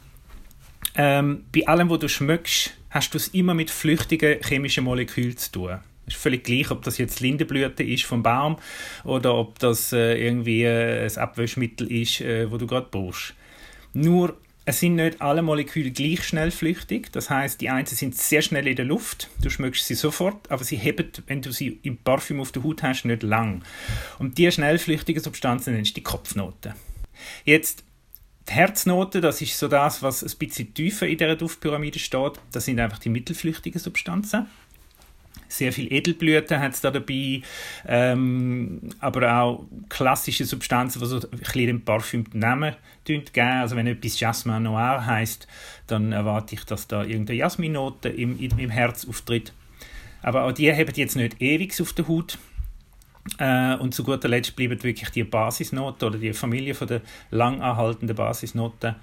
ähm, 0.97 1.45
bei 1.54 1.66
allem, 1.66 1.88
was 1.90 2.00
du 2.00 2.09
schmückst, 2.09 2.75
hast 2.90 3.14
du 3.14 3.19
es 3.19 3.28
immer 3.28 3.54
mit 3.54 3.71
flüchtigen 3.71 4.42
chemischen 4.42 4.85
Molekülen 4.85 5.37
zu 5.37 5.52
tun. 5.52 5.78
Es 6.07 6.14
ist 6.14 6.23
völlig 6.23 6.45
gleich, 6.45 6.71
ob 6.73 6.83
das 6.83 6.99
jetzt 6.99 7.21
Lindenblüte 7.21 7.85
ist 7.85 8.04
vom 8.04 8.23
Baum 8.23 8.59
oder 9.04 9.35
ob 9.35 9.59
das 9.61 9.92
äh, 9.92 10.14
irgendwie 10.14 10.64
äh, 10.64 11.04
ein 11.04 11.16
Abwäschmittel 11.19 11.90
ist, 11.90 12.21
äh, 12.21 12.50
wo 12.50 12.57
du 12.57 12.66
gerade 12.66 12.88
brauchst. 12.90 13.35
Nur 13.92 14.37
es 14.71 14.79
sind 14.79 14.95
nicht 14.95 15.21
alle 15.21 15.43
Moleküle 15.43 15.91
gleich 15.91 16.23
schnell 16.23 16.53
flüchtig. 16.53 17.11
Das 17.11 17.29
heißt, 17.29 17.61
die 17.61 17.71
einen 17.71 17.87
sind 17.87 18.15
sehr 18.15 18.41
schnell 18.41 18.69
in 18.69 18.77
der 18.77 18.85
Luft. 18.85 19.29
Du 19.43 19.50
schmeckst 19.50 19.85
sie 19.85 19.97
sofort, 19.97 20.49
aber 20.49 20.62
sie 20.62 20.77
heben, 20.77 21.11
wenn 21.27 21.43
du 21.43 21.50
sie 21.50 21.81
im 21.83 21.97
Parfüm 21.97 22.39
auf 22.39 22.53
der 22.53 22.62
Haut 22.62 22.85
hast, 22.85 23.05
nicht 23.05 23.25
lang. 23.25 23.62
Und 24.21 24.39
diese 24.39 24.53
schnellflüchtigen 24.53 25.21
Substanzen 25.21 25.75
nennst 25.75 25.91
du 25.91 25.95
die 25.95 26.05
Kopfnoten. 26.05 26.75
Jetzt 27.45 27.83
die 28.49 28.53
Herznote, 28.53 29.21
das 29.21 29.43
ist 29.43 29.59
so 29.59 29.67
das, 29.67 30.05
was 30.05 30.23
ein 30.23 30.39
bisschen 30.39 30.73
tiefer 30.73 31.09
in 31.09 31.19
der 31.19 31.35
Duftpyramide 31.35 31.99
steht. 31.99 32.35
Das 32.53 32.65
sind 32.65 32.79
einfach 32.79 33.00
die 33.00 33.09
mittelflüchtigen 33.09 33.81
Substanzen 33.81 34.47
sehr 35.50 35.73
viel 35.73 35.92
Edelblüten 35.92 36.61
hat 36.61 36.73
es 36.73 36.80
da 36.80 36.90
dabei, 36.90 37.42
ähm, 37.87 38.80
aber 39.00 39.40
auch 39.40 39.66
klassische 39.88 40.45
Substanzen, 40.45 41.00
die 41.00 41.07
so 41.07 41.21
ein 41.21 41.38
bisschen 41.38 41.85
den 42.25 42.40
Namen 42.40 42.75
geben. 43.04 43.25
Also 43.35 43.76
wenn 43.76 43.87
etwas 43.87 44.21
Jasmin 44.21 44.62
Noir 44.62 45.04
heißt, 45.04 45.47
dann 45.87 46.12
erwarte 46.12 46.54
ich, 46.54 46.64
dass 46.64 46.87
da 46.87 47.02
irgendeine 47.02 47.38
Jasminnote 47.38 48.09
im, 48.09 48.38
im 48.38 48.71
Herz 48.71 49.07
auftritt. 49.09 49.52
Aber 50.23 50.45
auch 50.45 50.52
die 50.52 50.73
haben 50.73 50.92
jetzt 50.95 51.16
nicht 51.16 51.40
ewig 51.40 51.80
auf 51.80 51.92
der 51.92 52.09
Haut. 52.09 52.38
Äh, 53.38 53.76
und 53.76 53.95
zu 53.95 54.04
guter 54.04 54.28
Letzt 54.28 54.57
bleiben 54.57 54.83
wirklich 54.83 55.11
die 55.11 55.25
Basisnoten 55.25 56.09
oder 56.09 56.19
die 56.19 56.33
Familie 56.33 56.75
von 56.75 56.88
der 56.88 57.02
lang 57.30 57.61
anhaltenden 57.61 58.16
Basisnoten. 58.16 58.97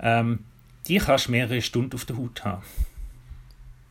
Ähm, 0.00 0.40
die 0.86 0.98
kannst 0.98 1.26
du 1.26 1.32
mehrere 1.32 1.60
Stunden 1.62 1.94
auf 1.94 2.04
der 2.04 2.16
Haut 2.16 2.44
haben. 2.44 2.62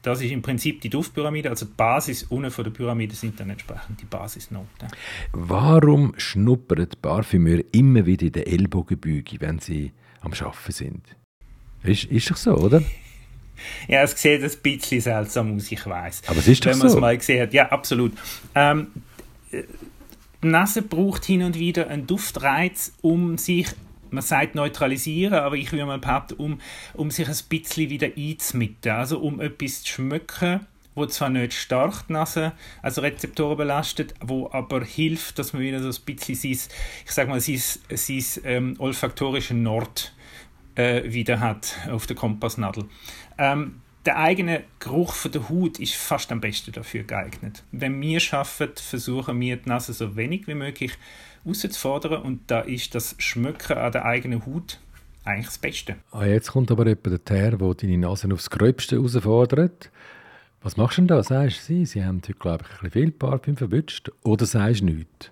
Das 0.05 0.21
ist 0.21 0.29
im 0.29 0.43
Prinzip 0.43 0.81
die 0.81 0.89
Duftpyramide, 0.89 1.49
also 1.49 1.65
die 1.65 1.73
Basis 1.75 2.23
unten 2.23 2.51
von 2.51 2.63
der 2.63 2.69
Pyramide 2.69 3.15
sind 3.15 3.39
dann 3.39 3.49
entsprechend 3.49 3.99
die 3.99 4.05
Basisnoten. 4.05 4.87
Warum 5.31 6.13
schnuppern 6.17 6.87
die 6.87 6.95
Parfümeure 7.01 7.65
immer 7.71 8.05
wieder 8.05 8.27
in 8.27 8.33
den 8.33 8.45
Ellbogenbüge, 8.45 9.37
wenn 9.41 9.57
sie 9.57 9.93
am 10.21 10.31
Arbeiten 10.33 10.71
sind? 10.71 11.01
Ist, 11.81 12.03
ist 12.03 12.29
doch 12.29 12.37
so, 12.37 12.55
oder? 12.55 12.83
Ja, 13.87 14.03
es 14.03 14.21
sieht 14.21 14.43
ein 14.43 14.51
bisschen 14.61 14.99
seltsam 14.99 15.55
aus, 15.55 15.71
ich 15.71 15.85
weiß. 15.85 16.23
Aber 16.27 16.39
es 16.39 16.47
ist 16.49 16.65
doch 16.65 16.71
Wenn 16.71 16.77
man 16.79 16.89
so. 16.89 16.95
es 16.95 17.01
mal 17.01 17.17
gesehen 17.17 17.41
hat, 17.41 17.53
ja, 17.53 17.69
absolut. 17.69 18.11
Ähm, 18.53 18.87
die 19.53 19.63
Nase 20.41 20.81
braucht 20.81 21.23
hin 21.23 21.41
und 21.41 21.57
wieder 21.57 21.87
einen 21.87 22.05
Duftreiz, 22.05 22.91
um 23.01 23.37
sich 23.37 23.67
man 24.15 24.23
sagt 24.23 24.55
neutralisieren, 24.55 25.35
aber 25.35 25.55
ich 25.55 25.71
würde 25.71 25.85
mal 25.85 25.99
behaupten, 25.99 26.35
um, 26.35 26.61
um 26.93 27.11
sich 27.11 27.27
ein 27.27 27.37
bisschen 27.49 27.89
wieder 27.89 28.07
einzumitten, 28.17 28.91
also 28.91 29.19
um 29.19 29.39
etwas 29.39 29.83
zu 29.83 29.93
schmücken, 29.93 30.61
wo 30.95 31.05
zwar 31.05 31.29
nicht 31.29 31.53
stark 31.53 32.07
die 32.07 32.13
Nase, 32.13 32.53
also 32.81 33.01
Rezeptoren 33.01 33.57
belastet, 33.57 34.15
wo 34.21 34.49
aber 34.51 34.83
hilft, 34.83 35.37
dass 35.37 35.53
man 35.53 35.61
wieder 35.61 35.79
so 35.79 35.89
ein 35.89 36.05
bisschen 36.05 36.35
sein, 36.35 36.71
ich 37.05 37.11
sag 37.11 37.27
mal, 37.27 37.39
sein, 37.41 37.61
sein 37.89 38.43
ähm, 38.45 38.75
olfaktorische 38.79 39.53
Nord 39.53 40.13
äh, 40.75 41.03
wieder 41.11 41.39
hat 41.39 41.75
auf 41.91 42.07
der 42.07 42.15
Kompassnadel. 42.15 42.85
Ähm, 43.37 43.81
der 44.05 44.17
eigene 44.19 44.63
Geruch 44.79 45.13
von 45.13 45.31
der 45.31 45.49
Haut 45.49 45.79
ist 45.79 45.95
fast 45.95 46.31
am 46.31 46.39
besten 46.39 46.71
dafür 46.71 47.03
geeignet. 47.03 47.63
Wenn 47.71 47.99
wir 48.01 48.19
schaffen, 48.19 48.69
versuchen 48.75 49.39
wir 49.39 49.57
die 49.57 49.67
Nase 49.67 49.93
so 49.93 50.15
wenig 50.15 50.47
wie 50.47 50.53
möglich 50.53 50.93
herauszufordern 51.45 52.21
und 52.21 52.41
da 52.47 52.61
ist 52.61 52.95
das 52.95 53.15
Schmücken 53.19 53.77
an 53.77 53.91
der 53.91 54.05
eigenen 54.05 54.45
Haut 54.45 54.79
eigentlich 55.23 55.47
das 55.47 55.57
Beste. 55.57 55.95
Ah, 56.11 56.25
jetzt 56.25 56.51
kommt 56.51 56.71
aber 56.71 56.87
jemand 56.87 57.29
daher, 57.29 57.51
der 57.51 57.73
deine 57.73 57.97
Nase 57.97 58.31
aufs 58.31 58.49
Gröbste 58.49 58.97
herausfordert. 58.97 59.91
Was 60.61 60.77
machst 60.77 60.97
du 60.97 61.01
denn 61.01 61.07
da? 61.07 61.23
Sagst 61.23 61.61
du, 61.61 61.63
sie, 61.63 61.85
sie 61.85 62.03
haben 62.03 62.17
heute, 62.17 62.33
glaube 62.33 62.63
ich, 62.63 62.71
ein 62.71 62.89
bisschen 62.89 63.03
viel 63.03 63.11
Parfüm 63.11 63.57
verwünscht? 63.57 64.11
Oder 64.23 64.45
sagst 64.45 64.81
du 64.81 64.85
nichts? 64.85 65.31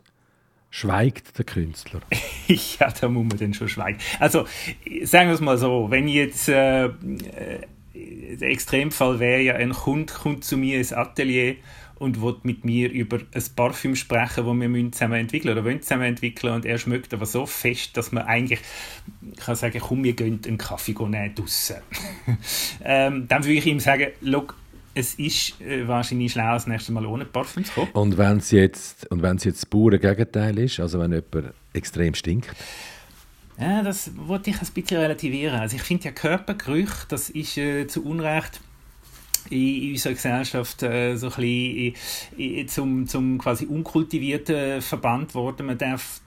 Schweigt 0.70 1.38
der 1.38 1.46
Künstler? 1.46 2.02
ja, 2.48 2.92
da 2.92 3.08
muss 3.08 3.28
man 3.28 3.38
dann 3.38 3.54
schon 3.54 3.68
schweigen. 3.68 4.00
Also, 4.20 4.46
sagen 5.04 5.30
wir 5.30 5.36
es 5.36 5.42
mal 5.42 5.58
so, 5.58 5.92
wenn 5.92 6.08
jetzt 6.08 6.50
äh, 6.50 6.90
der 7.94 8.50
Extremfall 8.50 9.20
wäre 9.20 9.42
ja, 9.42 9.54
ein 9.56 9.74
Kunde 9.74 10.12
kommt 10.12 10.44
zu 10.44 10.58
mir 10.58 10.78
ins 10.78 10.94
Atelier 10.94 11.56
und 12.00 12.22
will 12.22 12.36
mit 12.44 12.66
mir 12.66 12.92
über 12.92 13.18
ein 13.18 13.44
Parfüm 13.56 13.96
sprechen, 13.96 14.46
das 14.46 14.46
wir 14.46 14.92
zusammen 14.92 15.20
entwickeln 15.20 15.52
oder 15.52 15.64
wollen 15.64 15.82
zusammen 15.82 16.04
entwickeln 16.04 16.54
und 16.54 16.66
er 16.66 16.78
schmeckt 16.78 17.14
aber 17.14 17.26
so 17.26 17.46
fest, 17.46 17.96
dass 17.98 18.12
man 18.12 18.24
eigentlich 18.24 18.60
kann 19.38 19.56
sagen, 19.56 19.80
komm, 19.80 20.04
wir 20.04 20.14
gehen 20.14 20.42
einen 20.46 20.58
Kaffee 20.58 20.94
nehmen 20.94 21.36
draussen. 21.36 21.78
ähm, 22.84 23.28
dann 23.28 23.44
würde 23.44 23.54
ich 23.54 23.66
ihm 23.66 23.80
sagen, 23.80 24.08
look, 24.22 24.56
es 24.96 25.16
ist 25.16 25.60
äh, 25.62 25.88
wahrscheinlich 25.88 26.34
schlau, 26.34 26.54
das 26.54 26.68
nächste 26.68 26.92
Mal 26.92 27.06
ohne 27.06 27.26
Parfüm 27.26 27.66
zu 27.66 27.74
kommen. 27.74 27.92
Und 27.94 28.18
wenn 28.18 28.38
es 28.38 28.52
jetzt, 28.52 29.10
und 29.12 29.22
wenn 29.22 29.38
es 29.38 29.44
jetzt 29.44 29.64
das 29.64 29.66
pure 29.66 30.00
Gegenteil 30.00 30.58
ist, 30.60 30.80
also 30.80 31.00
wenn 31.00 31.12
jemand 31.12 31.54
extrem 31.74 32.14
stinkt? 32.14 32.50
Ja, 33.60 33.84
das 33.84 34.12
wollte 34.16 34.50
ich 34.50 34.60
ein 34.60 34.68
bisschen 34.74 35.00
relativieren. 35.00 35.60
Also 35.60 35.76
ich 35.76 35.84
finde 35.84 36.06
ja 36.06 36.12
Körpergerüche, 36.12 37.08
das 37.08 37.30
ist 37.30 37.58
äh, 37.58 37.88
zu 37.88 38.04
Unrecht 38.04 38.62
in 39.54 39.92
unserer 39.92 40.14
Gesellschaft 40.14 40.84
äh, 40.84 41.16
so 41.16 41.32
ein 41.38 41.94
bisschen 42.36 42.68
zum, 42.68 43.08
zum 43.08 43.38
quasi 43.38 43.66
unkultivierten 43.66 44.82
Verband 44.82 45.36
worden. 45.36 45.68
Man 45.68 45.78
darf, 45.78 46.22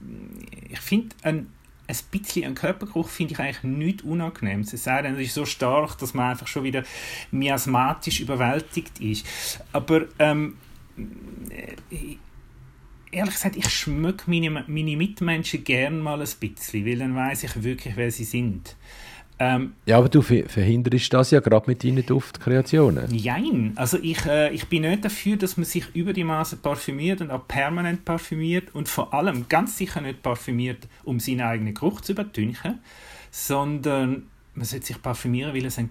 ich 0.71 0.81
finde, 0.81 1.15
ein, 1.23 1.49
ein 1.89 1.97
bisschen 2.11 2.45
ein 2.45 2.55
Körpergeruch 2.55 3.09
finde 3.09 3.35
ich 3.35 3.41
eigentlich 3.41 3.63
nicht 3.63 4.03
unangenehm. 4.03 4.61
Es 4.61 4.71
sei 4.71 5.03
denn, 5.03 5.15
es 5.15 5.29
ist 5.29 5.35
so 5.35 5.45
stark, 5.45 5.99
dass 5.99 6.15
man 6.15 6.31
einfach 6.31 6.47
schon 6.47 6.65
wieder 6.65 6.83
miasmatisch 7.31 8.21
überwältigt 8.21 9.01
ist. 9.01 9.27
Aber 9.73 10.07
ähm, 10.19 10.57
ehrlich 13.11 13.35
gesagt, 13.35 13.57
ich 13.57 13.69
schmücke 13.69 14.29
meine, 14.29 14.51
meine 14.51 14.97
Mitmenschen 14.97 15.65
gerne 15.65 15.97
mal 15.97 16.21
ein 16.21 16.29
bisschen, 16.41 16.87
weil 16.87 16.99
dann 16.99 17.15
weiß 17.15 17.45
ich 17.45 17.63
wirklich, 17.63 17.97
wer 17.97 18.11
sie 18.11 18.25
sind. 18.25 18.77
Ähm, 19.39 19.75
ja, 19.85 19.99
aber 19.99 20.09
du 20.09 20.23
verhinderst 20.23 21.13
das 21.13 21.31
ja 21.31 21.41
gerade 21.41 21.69
mit 21.69 21.85
deinen 21.85 22.07
Duftkreationen. 22.07 23.05
Nein, 23.11 23.73
also 23.77 23.99
ich, 24.01 24.25
äh, 24.25 24.51
ich 24.55 24.67
bin 24.69 24.83
nicht 24.83 25.05
dafür, 25.05 25.37
dass 25.37 25.59
man 25.59 25.65
sich 25.65 25.95
über 25.95 26.15
die 26.15 26.25
Maße 26.25 26.57
parfümiert 26.57 27.21
und 27.21 27.31
auch 27.31 27.47
permanent 27.47 28.05
parfümiert 28.07 28.75
und 28.75 28.89
vor 28.89 29.13
allem 29.13 29.47
ganz 29.49 29.77
sicher 29.77 30.01
nicht 30.01 30.23
parfümiert, 30.23 30.89
um 31.05 31.21
seinen 31.21 31.43
eigenen 31.43 31.75
Geruch 31.75 32.01
zu 32.01 32.13
übertünchen, 32.13 32.79
sondern 33.31 34.25
man 34.55 34.65
sollte 34.65 34.87
sich 34.87 35.03
parfümieren, 35.03 35.55
weil 35.55 35.67
es 35.67 35.79
ein 35.79 35.91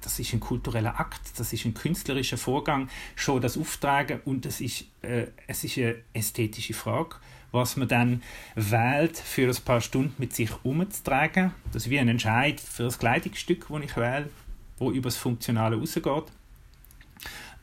das 0.00 0.18
ist 0.18 0.32
ein 0.32 0.40
kultureller 0.40 0.98
Akt, 0.98 1.20
das 1.36 1.52
ist 1.52 1.66
ein 1.66 1.74
künstlerischer 1.74 2.38
Vorgang, 2.38 2.88
schon 3.16 3.42
das 3.42 3.58
Auftragen 3.58 4.20
und 4.24 4.46
das 4.46 4.62
ist, 4.62 4.86
äh, 5.02 5.26
es 5.46 5.62
ist 5.62 5.76
eine 5.76 5.96
ästhetische 6.14 6.72
Frage 6.72 7.16
was 7.52 7.76
man 7.76 7.88
dann 7.88 8.22
wählt, 8.54 9.16
für 9.16 9.48
ein 9.48 9.64
paar 9.64 9.80
Stunden 9.80 10.14
mit 10.18 10.34
sich 10.34 10.50
umzutragen. 10.62 11.52
Das 11.72 11.84
ist 11.84 11.90
wie 11.90 11.98
ein 11.98 12.08
Entscheid 12.08 12.60
für 12.60 12.84
das 12.84 12.98
Kleidungsstück, 12.98 13.66
das 13.68 13.82
ich 13.82 13.96
wähle, 13.96 14.30
wo 14.78 14.90
über 14.90 15.08
das 15.08 15.16
Funktionale 15.16 15.76
rausgeht. 15.76 16.24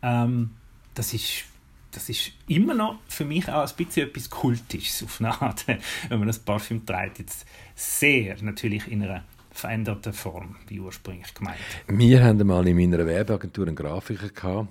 Ähm, 0.01 0.51
das 0.93 1.13
ist 1.13 1.45
das 1.91 2.09
ist 2.09 2.33
immer 2.47 2.73
noch 2.73 2.99
für 3.07 3.23
mich 3.23 3.47
auch 3.47 3.65
ein 3.65 3.75
bisschen 3.77 4.09
etwas 4.09 4.29
Kultisches 4.29 5.01
auf 5.03 5.21
eine 5.21 5.41
Art, 5.41 5.65
wenn 6.09 6.19
man 6.19 6.27
das 6.27 6.39
Parfüm 6.39 6.85
trägt. 6.85 7.19
Jetzt 7.19 7.45
sehr 7.73 8.35
natürlich 8.41 8.91
in 8.91 9.03
einer 9.03 9.23
veränderten 9.51 10.11
Form, 10.11 10.57
wie 10.67 10.81
ursprünglich 10.81 11.33
gemeint. 11.33 11.57
Wir 11.87 12.21
hatten 12.21 12.45
mal 12.45 12.67
in 12.67 12.75
meiner 12.75 13.05
Werbeagentur 13.05 13.67
einen 13.67 13.77
Grafiker, 13.77 14.27
gehabt, 14.27 14.67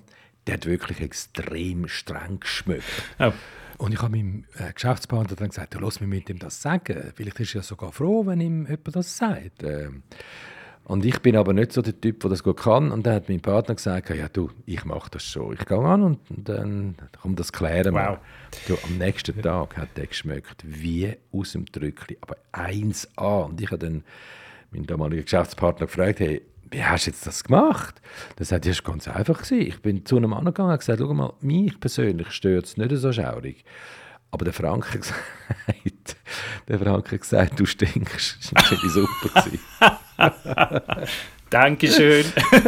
der 0.47 0.55
hat 0.55 0.67
wirklich 0.67 1.01
extrem 1.01 1.89
streng 1.89 2.41
geschmückt. 2.41 2.85
Oh. 3.19 3.33
Und 3.79 3.93
ich 3.93 4.01
habe 4.03 4.17
meinem 4.17 4.45
äh, 4.57 4.73
Geschäftspartner 4.73 5.37
dann 5.37 5.49
gesagt, 5.49 5.77
lass 5.81 6.01
mich 6.01 6.09
mit 6.09 6.31
ihm 6.31 6.39
das 6.39 6.61
sagen. 6.63 7.13
Vielleicht 7.15 7.41
ist 7.41 7.55
er 7.55 7.61
ja 7.61 7.63
sogar 7.63 7.93
froh, 7.93 8.27
wenn 8.27 8.41
ihm 8.41 8.67
jemand 8.67 8.97
das 8.97 9.17
sagt. 9.17 9.63
Ähm, 9.63 10.03
und 10.85 11.05
ich 11.07 11.21
bin 11.21 11.35
aber 11.37 11.55
nicht 11.55 11.73
so 11.73 11.81
der 11.81 11.99
Typ, 11.99 12.21
der 12.21 12.31
das 12.31 12.43
gut 12.43 12.59
kann. 12.59 12.93
Und 12.93 13.07
dann 13.07 13.15
hat 13.15 13.29
mein 13.29 13.41
Partner 13.41 13.75
gesagt, 13.75 14.11
ja 14.11 14.29
du, 14.29 14.51
ich 14.67 14.85
mache 14.85 15.11
das 15.11 15.25
schon. 15.25 15.55
Ich 15.55 15.65
gehe 15.65 15.79
an 15.79 16.03
und 16.03 16.19
dann 16.29 16.97
kommt 17.21 17.41
das 17.41 17.53
klären 17.53 17.95
wow. 17.95 18.19
Du, 18.69 18.77
am 18.85 18.99
nächsten 18.99 19.41
Tag 19.41 19.79
hat 19.79 19.89
er 19.97 20.07
geschmeckt 20.07 20.63
wie 20.67 21.17
aus 21.33 21.53
dem 21.53 21.65
Drückli, 21.65 22.19
aber 22.21 22.37
1A. 22.53 23.47
Und 23.47 23.61
ich 23.63 23.71
habe 23.71 23.79
dann 23.79 24.05
meinen 24.75 24.87
damaligen 24.87 25.23
Geschäftspartner 25.25 25.87
gefragt, 25.87 26.21
hey, 26.21 26.43
wie 26.71 26.85
hast 26.85 27.07
du 27.07 27.11
jetzt 27.11 27.27
das 27.27 27.45
gemacht? 27.45 28.01
Das 28.37 28.53
hat 28.53 28.67
ist 28.67 28.85
ganz 28.85 29.07
einfach 29.09 29.43
gewesen. 29.43 29.67
Ich 29.67 29.81
bin 29.81 30.05
zu 30.05 30.17
einem 30.17 30.31
Mann 30.31 30.45
gegangen 30.45 30.73
und 30.73 30.79
gesagt, 30.79 30.99
schau 31.01 31.15
mal, 31.15 31.33
mich 31.41 31.79
persönlich 31.79 32.31
stört 32.33 32.67
es 32.67 32.77
nicht 32.77 32.91
so 32.97 33.13
schaurig. 33.13 33.65
Aber 34.31 34.45
der 34.45 34.55
Frank 34.55 34.93
hat 34.93 35.01
gesagt, 35.01 36.17
der 36.67 36.79
Frank 36.79 37.13
hat 37.13 37.21
gesagt 37.21 37.61
du 37.61 37.67
stinkst. 37.67 38.53
Das 38.53 38.73
war 38.73 38.91
super. 38.91 39.45
Dankeschön. 41.51 42.25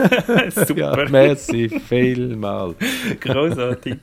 Super. 0.51 1.05
Ja, 1.05 1.09
merci, 1.11 1.69
vielmal. 1.69 2.77
Großartig. 3.21 3.97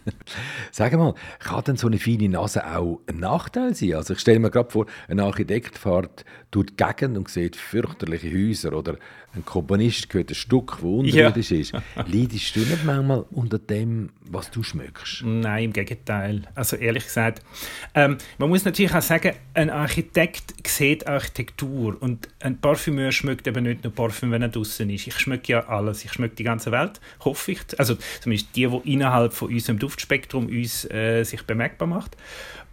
Sag 0.71 0.91
mal, 0.97 1.13
kann 1.39 1.63
denn 1.63 1.77
so 1.77 1.87
eine 1.87 1.99
feine 1.99 2.27
Nase 2.27 2.65
auch 2.67 2.99
ein 3.07 3.19
Nachteil 3.19 3.73
sein? 3.75 3.93
Also 3.93 4.13
ich 4.13 4.19
stelle 4.19 4.39
mir 4.39 4.51
gerade 4.51 4.69
vor, 4.69 4.85
ein 5.07 5.21
Architekt 5.21 5.77
fährt 5.77 6.25
durch 6.53 6.67
die 6.67 6.75
Gegend 6.77 7.17
und 7.17 7.29
sieht 7.29 7.55
fürchterliche 7.55 8.31
Häuser 8.31 8.73
oder 8.73 8.97
ein 9.35 9.43
Komponist 9.43 10.09
gehört 10.09 10.29
ein 10.29 10.35
Stück, 10.35 10.73
das 10.73 10.83
unterirdisch 10.83 11.49
ja. 11.49 11.57
ist. 11.57 11.73
Leidest 11.95 12.55
du 12.55 12.59
nicht 12.59 12.85
manchmal 12.85 13.25
unter 13.31 13.57
dem, 13.57 14.11
was 14.29 14.51
du 14.51 14.61
schmückst? 14.61 15.23
Nein, 15.25 15.65
im 15.65 15.73
Gegenteil. 15.73 16.43
Also 16.53 16.75
ehrlich 16.75 17.05
gesagt, 17.05 17.41
ähm, 17.95 18.19
man 18.37 18.49
muss 18.49 18.63
natürlich 18.63 18.93
auch 18.93 19.01
sagen, 19.01 19.33
ein 19.55 19.71
Architekt 19.71 20.53
sieht 20.67 21.07
Architektur 21.07 21.97
und 21.99 22.29
ein 22.41 22.61
Parfümeur 22.61 23.11
schmückt 23.11 23.47
eben 23.47 23.63
nicht 23.63 23.83
nur 23.83 23.93
Parfüm, 23.93 24.29
wenn 24.29 24.43
er 24.43 24.49
draußen 24.49 24.87
ist. 24.91 25.07
Ich 25.07 25.17
schmücke 25.17 25.53
ja 25.53 25.67
alles. 25.67 26.05
Ich 26.05 26.13
schmücke 26.13 26.35
die 26.35 26.43
ganze 26.43 26.71
Welt, 26.71 27.01
hoffe 27.21 27.53
ich. 27.53 27.61
Also 27.79 27.97
zumindest 28.21 28.55
die, 28.55 28.67
die 28.67 28.93
innerhalb 28.93 29.33
von 29.33 29.49
unserem 29.51 29.79
Duftspektrum 29.79 30.45
uns 30.45 30.85
äh, 30.91 31.23
sich 31.23 31.41
bemerkbar 31.41 31.87
macht. 31.87 32.15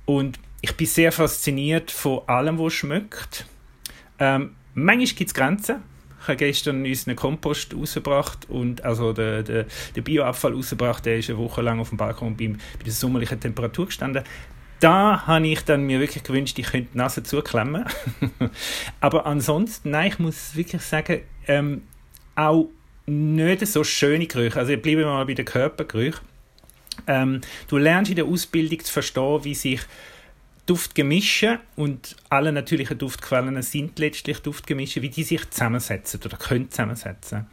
Und 0.05 0.39
ich 0.61 0.77
bin 0.77 0.87
sehr 0.87 1.11
fasziniert 1.11 1.91
von 1.91 2.21
allem, 2.27 2.59
was 2.59 2.75
schmückt. 2.75 3.47
Ähm, 4.21 4.55
manchmal 4.75 5.07
gibt 5.07 5.31
es 5.31 5.35
Grenzen 5.35 5.83
ich 6.21 6.29
habe 6.29 6.37
gestern 6.37 6.85
unseren 6.85 7.17
Kompost 7.17 7.75
rausgebracht 7.75 8.49
und 8.51 8.85
also 8.85 9.13
den, 9.13 9.45
den, 9.45 9.65
den 9.97 10.05
Bioabfall 10.05 10.53
rausgebracht. 10.53 11.07
Der 11.07 11.19
ist 11.19 11.31
eine 11.31 11.39
Woche 11.39 11.63
lang 11.63 11.81
auf 11.81 11.89
dem 11.89 11.99
Balkon 11.99 12.37
bei, 12.37 12.49
bei 12.49 12.85
der 12.85 12.93
sommerlichen 12.93 13.41
Temperatur 13.41 13.87
gestanden. 13.87 14.23
Da 14.81 15.27
habe 15.27 15.47
ich 15.47 15.65
dann 15.65 15.85
mir 15.85 15.99
wirklich 15.99 16.23
gewünscht, 16.23 16.59
ich 16.59 16.67
könnte 16.67 16.91
die 16.93 16.99
Nase 16.99 17.23
zuklemmen. 17.23 17.85
Aber 19.01 19.27
ansonsten, 19.27 19.91
nein, 19.91 20.09
ich 20.09 20.19
muss 20.19 20.57
wirklich 20.57 20.83
sagen, 20.83 21.23
ähm, 21.47 21.83
auch 22.35 22.69
nicht 23.07 23.67
so 23.67 23.83
schöne 23.83 24.27
Gerüche. 24.27 24.59
Also 24.59 24.77
bleiben 24.77 25.01
wir 25.01 25.07
mal 25.07 25.27
bei 25.27 25.35
den 25.35 25.45
Körpergerüchen. 25.45 26.21
Ähm, 27.07 27.41
du 27.69 27.79
lernst 27.79 28.11
in 28.11 28.17
der 28.17 28.27
Ausbildung 28.27 28.81
zu 28.81 28.93
verstehen, 28.93 29.45
wie 29.45 29.55
sich 29.55 29.81
Duftgemische 30.67 31.59
und 31.77 32.15
alle 32.29 32.53
natürlichen 32.53 32.97
Duftquellen 32.97 33.61
sind 33.63 33.99
letztlich 33.99 34.39
Duftgemische, 34.39 35.03
wie 35.03 35.09
die 35.09 35.25
sich 35.25 35.49
zusammensetzen 35.51 36.21
oder 36.25 36.37
können 36.37 36.71
zusammensetzen. 36.71 37.47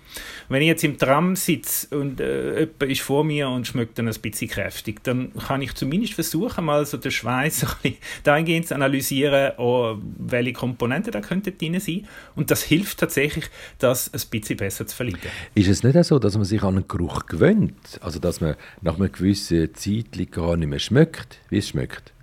Wenn 0.50 0.62
ich 0.62 0.68
jetzt 0.68 0.84
im 0.84 0.98
Tram 0.98 1.36
sitze 1.36 1.98
und 1.98 2.20
äh, 2.20 2.60
jemand 2.60 2.84
ist 2.84 3.02
vor 3.02 3.24
mir 3.24 3.50
und 3.50 3.66
schmeckt 3.66 3.98
dann 3.98 4.08
ein 4.08 4.22
bisschen 4.22 4.50
kräftig, 4.50 5.04
dann 5.04 5.34
kann 5.34 5.62
ich 5.62 5.74
zumindest 5.74 6.14
versuchen, 6.14 6.66
mal 6.66 6.86
so 6.86 6.98
den 6.98 7.12
Schweiß 7.12 7.64
ein 7.64 7.70
bisschen 7.82 7.98
dahingehend 8.24 8.68
zu 8.68 8.76
analysieren, 8.76 9.54
oh, 9.58 9.98
welche 10.18 10.54
Komponenten 10.54 11.12
da 11.12 11.22
könnten 11.22 11.58
drin 11.58 11.80
sein. 11.80 12.08
Und 12.36 12.52
das 12.52 12.64
hilft 12.64 13.00
tatsächlich, 13.00 13.46
das 13.80 14.14
ein 14.14 14.22
bisschen 14.30 14.58
besser 14.58 14.86
zu 14.86 14.96
verlieben. 14.96 15.20
Ist 15.56 15.70
es 15.70 15.84
nicht 15.84 16.02
so, 16.04 16.20
dass 16.20 16.36
man 16.36 16.46
sich 16.46 16.62
an 16.62 16.76
einen 16.76 16.88
Geruch 16.88 17.26
gewöhnt? 17.26 18.00
Also, 18.02 18.20
dass 18.20 18.42
man 18.42 18.56
nach 18.82 18.98
einer 18.98 19.10
gewissen 19.10 19.74
Zeit 19.74 20.32
gar 20.32 20.58
nicht 20.58 20.70
mehr 20.70 20.80
schmeckt, 20.80 21.40
wie 21.50 21.58
es 21.58 21.70
schmeckt? 21.70 22.14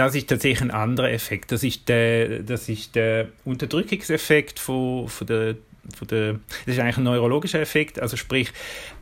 Das 0.00 0.14
ist 0.14 0.28
tatsächlich 0.28 0.62
ein 0.62 0.70
anderer 0.70 1.10
Effekt. 1.10 1.52
Das 1.52 1.62
ist 1.62 1.88
der, 1.88 2.42
das 2.42 2.68
ist 2.68 2.94
der 2.94 3.28
Unterdrückungseffekt 3.44 4.58
von, 4.58 5.08
von 5.08 5.26
der 5.26 5.56
von 5.94 6.06
der, 6.08 6.34
das 6.66 6.74
ist 6.76 6.78
eigentlich 6.78 6.98
ein 6.98 7.04
neurologischer 7.04 7.60
Effekt, 7.60 7.98
also 7.98 8.16
sprich, 8.16 8.52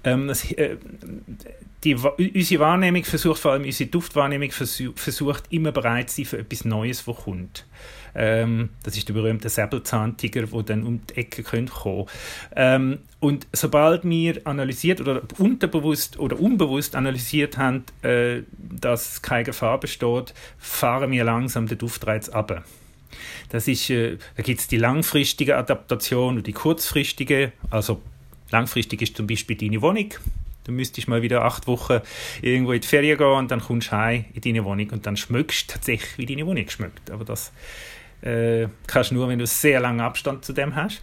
ähm, 0.05 0.29
das, 0.29 0.51
äh, 0.53 0.77
die, 1.85 1.95
unsere 1.95 2.61
Wahrnehmung 2.61 3.05
versucht, 3.05 3.41
vor 3.41 3.53
allem 3.53 3.65
unsere 3.65 3.91
Duftwahrnehmung 3.91 4.51
versucht, 4.51 5.45
immer 5.51 5.71
bereit 5.71 6.09
zu 6.09 6.17
sein 6.17 6.25
für 6.25 6.39
etwas 6.39 6.65
Neues, 6.65 7.07
was 7.07 7.17
kommt. 7.17 7.67
Ähm, 8.15 8.71
das 8.83 8.97
ist 8.97 9.09
der 9.09 9.15
berühmte 9.15 9.49
Säbelzahntiger, 9.49 10.43
der 10.47 10.63
dann 10.63 10.85
um 10.85 11.01
die 11.07 11.17
Ecke 11.17 11.43
kommen 11.43 11.69
könnte. 11.69 12.07
Ähm, 12.57 12.99
und 13.21 13.47
sobald 13.53 14.05
wir 14.05 14.41
analysiert 14.47 15.01
oder 15.01 15.23
unterbewusst 15.39 16.19
oder 16.19 16.39
unbewusst 16.39 16.95
analysiert 16.95 17.59
haben, 17.59 17.85
äh, 18.03 18.43
dass 18.59 19.23
keine 19.23 19.45
Gefahr 19.45 19.81
besteht, 19.81 20.35
fahren 20.59 21.11
wir 21.11 21.25
langsam 21.25 21.67
den 21.67 21.79
Duftreiz 21.79 22.29
ab. 22.29 22.65
Das 23.49 23.67
ist, 23.69 23.91
äh, 23.91 24.19
da 24.37 24.43
gibt 24.43 24.61
es 24.61 24.69
die 24.69 24.77
langfristige 24.77 25.57
Adaptation 25.57 26.37
und 26.37 26.47
die 26.47 26.53
kurzfristige. 26.53 27.53
Also 27.71 28.01
langfristig 28.51 29.03
ist 29.03 29.17
zum 29.17 29.27
Beispiel 29.27 29.57
deine 29.57 29.81
Wohnung. 29.83 30.15
Du 30.65 30.73
müsstest 30.73 31.09
mal 31.09 31.23
wieder 31.23 31.45
acht 31.45 31.67
Wochen 31.67 32.01
irgendwo 32.43 32.73
in 32.73 32.83
die 32.83 32.87
Ferien 32.87 33.17
gehen 33.17 33.27
und 33.27 33.51
dann 33.51 33.61
kommst 33.61 33.89
du 33.89 33.93
heim 33.93 34.27
in 34.35 34.43
deine 34.43 34.65
Wohnung 34.65 34.91
und 34.91 35.07
dann 35.07 35.17
schmückst 35.17 35.71
tatsächlich, 35.71 36.19
wie 36.19 36.27
deine 36.27 36.47
Wohnung 36.47 36.69
schmeckt. 36.69 37.11
Aber 37.11 37.25
das 37.25 37.53
äh, 38.23 38.69
kannst 38.87 39.13
nur, 39.13 39.29
wenn 39.29 39.39
du 39.39 39.47
sehr 39.47 39.81
langen 39.81 40.01
Abstand 40.01 40.45
zu 40.45 40.53
dem 40.53 40.75
hast. 40.75 41.03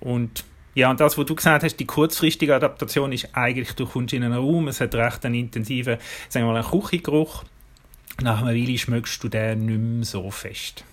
Und 0.00 0.44
ja, 0.74 0.90
und 0.90 0.98
das, 0.98 1.16
was 1.16 1.26
du 1.26 1.36
gesagt 1.36 1.62
hast, 1.62 1.76
die 1.76 1.84
kurzfristige 1.84 2.54
Adaptation 2.54 3.12
ist 3.12 3.28
eigentlich, 3.32 3.72
du 3.74 3.86
kommst 3.86 4.12
in 4.12 4.24
einen 4.24 4.34
Raum, 4.34 4.66
es 4.68 4.80
hat 4.80 4.94
recht 4.94 5.24
einen 5.24 5.36
intensiven, 5.36 5.98
sagen 6.28 6.46
wir 6.46 6.52
mal, 6.52 6.60
einen 6.60 6.68
Küchengeruch. 6.68 7.44
Nach 8.22 8.42
einer 8.42 8.54
Weile 8.54 8.78
schmeckst 8.78 9.22
du 9.22 9.28
den 9.28 9.66
nicht 9.66 9.78
mehr 9.78 10.04
so 10.04 10.30
fest. 10.30 10.84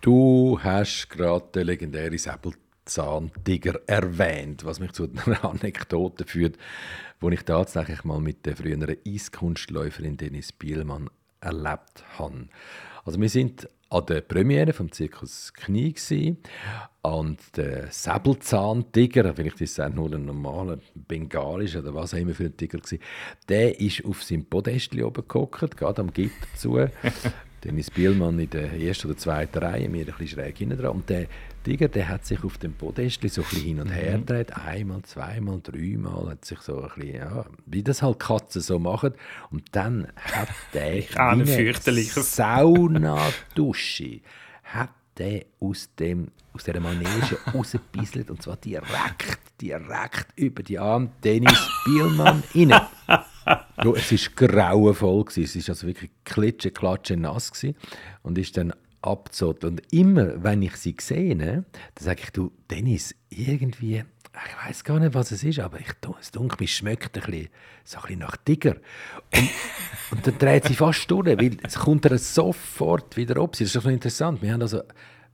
Du 0.00 0.58
hast 0.62 1.08
gerade 1.08 1.44
den 1.54 1.66
legendären 1.66 2.18
Säbelzahntiger 2.18 3.80
erwähnt, 3.86 4.64
was 4.64 4.80
mich 4.80 4.92
zu 4.92 5.08
einer 5.26 5.44
Anekdote 5.48 6.24
führt, 6.24 6.56
wo 7.20 7.30
ich 7.30 7.42
tatsächlich 7.42 8.04
mal 8.04 8.20
mit 8.20 8.46
der 8.46 8.56
früheren 8.56 8.96
Eiskunstläuferin 9.06 10.16
Dennis 10.16 10.52
Bielmann 10.52 11.10
erlebt 11.40 12.04
habe. 12.16 12.48
Also 13.04 13.20
wir 13.20 13.28
sind 13.28 13.68
an 13.90 14.06
der 14.06 14.20
Premiere 14.20 14.72
vom 14.72 14.92
Zirkus 14.92 15.52
Knie 15.54 15.92
gewesen. 15.92 16.38
und 17.02 17.38
der 17.56 17.90
Säbelzahntiger, 17.90 19.32
vielleicht 19.34 19.60
ist 19.60 19.78
es 19.78 19.94
nur 19.94 20.12
ein 20.12 20.26
normaler 20.26 20.78
bengalischer 20.94 21.80
oder 21.80 21.94
was 21.94 22.12
auch 22.12 22.18
immer 22.18 22.34
für 22.34 22.46
ein 22.46 22.56
Tiger 22.56 22.78
gewesen, 22.78 22.98
der 23.48 23.80
ist 23.80 24.04
auf 24.04 24.22
seinem 24.22 24.44
Podest 24.44 24.94
oben 24.94 25.26
gehockt, 25.26 25.76
gerade 25.76 26.02
am 26.02 26.12
Gitter 26.12 26.46
zu. 26.54 26.78
Dennis 27.68 27.90
Bielmann 27.90 28.38
in 28.38 28.48
der 28.48 28.72
ersten 28.80 29.08
oder 29.08 29.18
zweiten 29.18 29.58
Reihe, 29.58 29.90
mir 29.90 30.00
ein 30.00 30.06
bisschen 30.06 30.28
schräg 30.28 30.56
hinten 30.56 30.78
dran. 30.78 30.92
Und 30.92 31.10
der 31.10 31.26
Tiger, 31.64 31.88
der 31.88 32.08
hat 32.08 32.24
sich 32.24 32.42
auf 32.42 32.56
dem 32.56 32.72
Podest 32.72 33.20
so 33.28 33.42
ein 33.42 33.44
bisschen 33.44 33.62
hin 33.62 33.80
und 33.80 33.90
her 33.90 34.16
mhm. 34.16 34.24
gedreht. 34.24 34.56
Einmal, 34.56 35.02
zweimal, 35.02 35.60
dreimal. 35.62 36.30
Hat 36.30 36.46
sich 36.46 36.60
so 36.60 36.80
ein 36.80 36.88
bisschen, 36.96 37.16
ja, 37.16 37.44
wie 37.66 37.82
das 37.82 38.00
halt 38.00 38.20
Katzen 38.20 38.62
so 38.62 38.78
machen. 38.78 39.12
Und 39.50 39.64
dann 39.72 40.08
hat 40.16 40.48
der 40.72 41.04
eine 41.20 41.74
Saunadusche 42.06 43.42
hat 44.64 44.90
der 45.18 45.44
aus, 45.60 45.88
dem, 45.98 46.28
aus 46.52 46.64
dieser 46.64 46.80
Manege 46.80 47.38
rausgebisselt 47.54 48.30
und 48.30 48.42
zwar 48.42 48.56
direkt, 48.56 49.38
direkt 49.60 50.26
über 50.36 50.62
die 50.62 50.78
Arme 50.78 51.10
Dennis 51.22 51.68
Bielmann 51.84 52.42
rein. 52.54 52.68
ja, 52.68 53.92
es 53.94 54.12
war 54.12 54.48
grauenvoll. 54.48 55.24
Es 55.28 55.56
war 55.56 55.68
also 55.74 55.86
wirklich 55.86 56.10
klitsche, 56.24 56.70
klatsche 56.70 57.16
nass 57.16 57.52
gewesen 57.52 57.76
und 58.22 58.38
ist 58.38 58.56
dann 58.56 58.72
abgezogen. 59.02 59.70
Und 59.70 59.92
immer, 59.92 60.42
wenn 60.42 60.62
ich 60.62 60.76
sie 60.76 60.96
sehe, 61.00 61.36
dann 61.36 61.64
sage 61.98 62.22
ich, 62.24 62.30
du, 62.30 62.52
Dennis, 62.70 63.14
irgendwie, 63.30 64.04
ich 64.46 64.68
weiß 64.68 64.84
gar 64.84 64.98
nicht, 65.00 65.14
was 65.14 65.30
es 65.30 65.42
ist, 65.42 65.58
aber 65.58 65.80
ich, 65.80 65.88
es 66.20 66.30
dunkelt, 66.30 66.60
mich 66.60 66.74
schmeckt 66.74 67.16
ein 67.16 67.22
bisschen, 67.22 67.48
so 67.84 67.98
ein 67.98 68.02
bisschen 68.02 68.18
nach 68.20 68.36
Tiger. 68.36 68.76
Und, 69.34 69.50
und 70.10 70.26
dann 70.26 70.38
dreht 70.38 70.64
sie 70.64 70.74
fast 70.74 71.10
durch, 71.10 71.26
weil 71.26 71.56
es 71.62 71.76
kommt 71.76 72.04
ihr 72.06 72.18
sofort 72.18 73.16
wieder 73.16 73.40
ab. 73.40 73.52
Das 73.52 73.62
ist 73.62 73.76
doch 73.76 73.82
so 73.82 73.88
interessant. 73.88 74.42
Wir 74.42 74.52
haben 74.52 74.62
also 74.62 74.82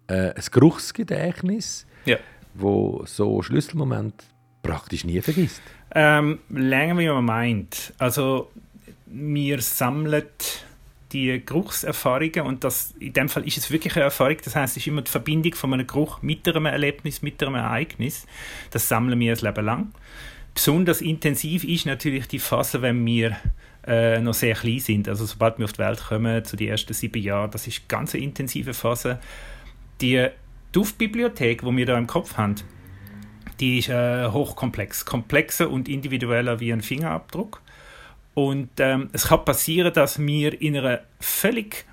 äh, 0.07 0.35
ein 0.35 0.45
Geruchsgedächtnis, 0.51 1.87
ja. 2.05 2.17
wo 2.55 3.05
so 3.07 3.43
Schlüsselmoment 3.43 4.15
praktisch 4.63 5.05
nie 5.05 5.21
vergisst. 5.21 5.63
Ähm, 5.95 6.41
länger 6.49 6.99
wie 6.99 7.09
man 7.09 7.25
meint. 7.25 7.93
Also 7.99 8.51
wir 9.07 9.61
sammeln 9.61 10.25
die 11.15 11.43
Geruchserfahrungen 11.45 12.43
und 12.43 12.65
das, 12.65 12.95
in 12.99 13.13
dem 13.13 13.29
Fall 13.29 13.47
ist 13.47 13.57
es 13.57 13.71
wirklich 13.71 13.95
eine 13.95 14.05
Erfahrung, 14.05 14.37
das 14.45 14.55
heißt, 14.55 14.77
es 14.77 14.83
ist 14.83 14.87
immer 14.87 15.03
die 15.03 15.11
Verbindung 15.11 15.55
von 15.55 15.73
einem 15.73 15.87
Geruch 15.87 16.21
mit 16.21 16.47
einem 16.47 16.67
Erlebnis, 16.67 17.23
mit 17.23 17.43
einem 17.43 17.55
Ereignis. 17.55 18.27
Das 18.71 18.89
sammeln 18.89 19.19
wir 19.19 19.33
ein 19.33 19.39
Leben 19.39 19.65
lang. 19.65 19.93
Besonders 20.53 21.01
intensiv 21.01 21.65
ist 21.65 21.87
natürlich 21.87 22.29
die 22.29 22.39
Phase, 22.39 22.83
wenn 22.83 23.05
wir 23.07 23.37
äh, 23.87 24.21
noch 24.21 24.35
sehr 24.35 24.55
klein 24.55 24.79
sind. 24.81 25.09
Also 25.09 25.25
sobald 25.25 25.59
wir 25.59 25.65
auf 25.65 25.73
die 25.73 25.79
Welt 25.79 26.03
kommen, 26.09 26.45
zu 26.45 26.57
den 26.57 26.69
ersten 26.69 26.95
sieben 26.95 27.23
Jahren, 27.23 27.51
das 27.51 27.67
ist 27.67 27.79
eine 27.79 27.89
ganz 27.89 28.15
intensive 28.15 28.75
Phase. 28.75 29.19
Die 30.01 30.29
Duftbibliothek, 30.73 31.63
die 31.63 31.77
wir 31.77 31.87
da 31.87 31.97
im 31.97 32.07
Kopf 32.07 32.37
haben, 32.37 32.57
die 33.61 33.79
ist 33.79 33.89
äh, 33.89 34.29
hochkomplex. 34.29 35.05
Komplexer 35.05 35.71
und 35.71 35.89
individueller 35.89 36.61
wie 36.61 36.73
ein 36.73 36.83
Fingerabdruck. 36.83 37.61
Und 38.35 38.71
ähm, 38.79 39.11
es 39.13 39.29
kann 39.29 39.45
passieren, 39.45 39.93
dass 39.93 40.19
wir 40.19 40.61
in 40.61 40.77
einer 40.77 41.01
völlig 41.21 41.85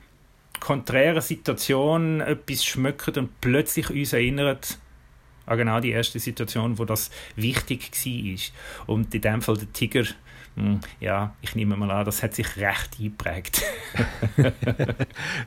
konträren 0.60 1.21
Situation 1.21 2.21
etwas 2.21 2.65
schmöcken 2.65 3.15
und 3.15 3.41
plötzlich 3.41 3.89
uns 3.89 4.13
erinnern 4.13 4.58
an 5.45 5.58
genau 5.58 5.80
die 5.80 5.91
erste 5.91 6.19
Situation, 6.19 6.77
wo 6.77 6.86
das 6.86 7.10
wichtig 7.36 7.91
war. 7.91 8.95
Und 8.95 9.13
in 9.13 9.21
dem 9.21 9.41
Fall 9.41 9.58
der 9.58 9.71
Tiger 9.73 10.06
hm, 10.56 10.82
ja, 10.99 11.34
ich 11.41 11.56
nehme 11.56 11.77
mal 11.77 11.91
an, 11.91 12.06
das 12.06 12.23
hat 12.23 12.36
sich 12.36 12.58
recht 12.58 12.99
eingeprägt. 12.99 13.63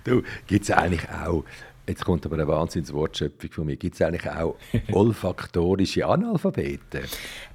du, 0.04 0.22
gibt 0.46 0.64
es 0.64 0.70
eigentlich 0.70 1.08
auch, 1.10 1.44
jetzt 1.86 2.04
kommt 2.04 2.24
aber 2.24 2.36
eine 2.36 2.48
Wahnsinns-Wortschöpfung 2.48 3.50
von 3.50 3.66
mir, 3.66 3.76
gibt 3.76 3.96
es 3.96 4.02
eigentlich 4.02 4.28
auch 4.30 4.56
olfaktorische 4.92 6.06
Analphabeten? 6.06 7.02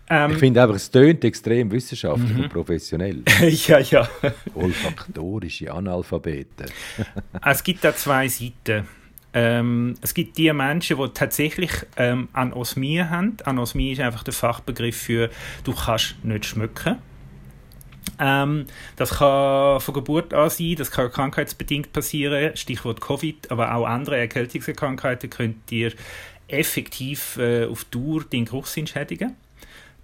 Ähm, 0.09 0.31
ich 0.31 0.37
finde 0.37 0.61
einfach, 0.61 0.75
es 0.75 0.89
tönt 0.89 1.23
extrem 1.23 1.71
wissenschaftlich 1.71 2.31
und 2.31 2.43
mhm. 2.43 2.49
professionell. 2.49 3.23
ja, 3.67 3.79
ja. 3.79 4.09
Olfaktorische 4.55 5.71
Analphabeten. 5.71 6.67
es 7.45 7.63
gibt 7.63 7.83
da 7.83 7.95
zwei 7.95 8.27
Seiten. 8.27 8.87
Ähm, 9.31 9.93
es 10.01 10.15
gibt 10.15 10.39
die 10.39 10.51
Menschen, 10.51 10.97
die 10.97 11.09
tatsächlich 11.13 11.71
ähm, 11.97 12.29
Anosmie 12.33 13.03
haben. 13.03 13.37
Anosmie 13.45 13.91
ist 13.91 14.01
einfach 14.01 14.23
der 14.23 14.33
Fachbegriff 14.33 14.97
für 14.97 15.29
du 15.63 15.73
kannst 15.73 16.15
nicht 16.23 16.45
schmecken. 16.45 16.97
Ähm, 18.17 18.65
das 18.95 19.11
kann 19.11 19.79
von 19.79 19.93
Geburt 19.93 20.33
an 20.33 20.49
sein, 20.49 20.75
das 20.75 20.89
kann 20.89 21.11
krankheitsbedingt 21.11 21.93
passieren, 21.93 22.57
Stichwort 22.57 23.01
Covid, 23.01 23.51
aber 23.51 23.75
auch 23.75 23.85
andere 23.85 24.17
Erkältungskrankheiten 24.17 25.29
können 25.29 25.61
dir 25.69 25.93
effektiv 26.47 27.37
äh, 27.37 27.65
auf 27.65 27.85
Dauer 27.85 28.23
den 28.23 28.45
Geruchssinn 28.45 28.87
schädigen 28.87 29.35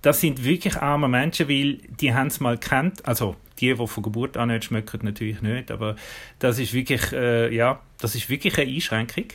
das 0.06 0.22
sind 0.22 0.44
wirklich 0.44 0.78
arme 0.78 1.08
Menschen, 1.08 1.50
weil 1.50 1.80
die 2.00 2.14
haben 2.14 2.28
es 2.28 2.40
mal 2.40 2.60
kennt, 2.60 3.04
also 3.08 3.36
die, 3.60 3.74
die 3.74 3.88
von 3.88 4.04
Geburt 4.04 4.38
an 4.38 4.50
nicht 4.50 4.66
schmecken, 4.66 5.00
natürlich 5.02 5.42
nicht, 5.42 5.72
aber 5.72 5.96
das 6.38 6.60
ist 6.60 6.74
wirklich, 6.74 7.12
äh, 7.12 7.54
ja, 7.54 7.80
das 8.00 8.14
ist 8.14 8.30
wirklich 8.30 8.56
eine 8.60 8.72
Einschränkung. 8.72 9.26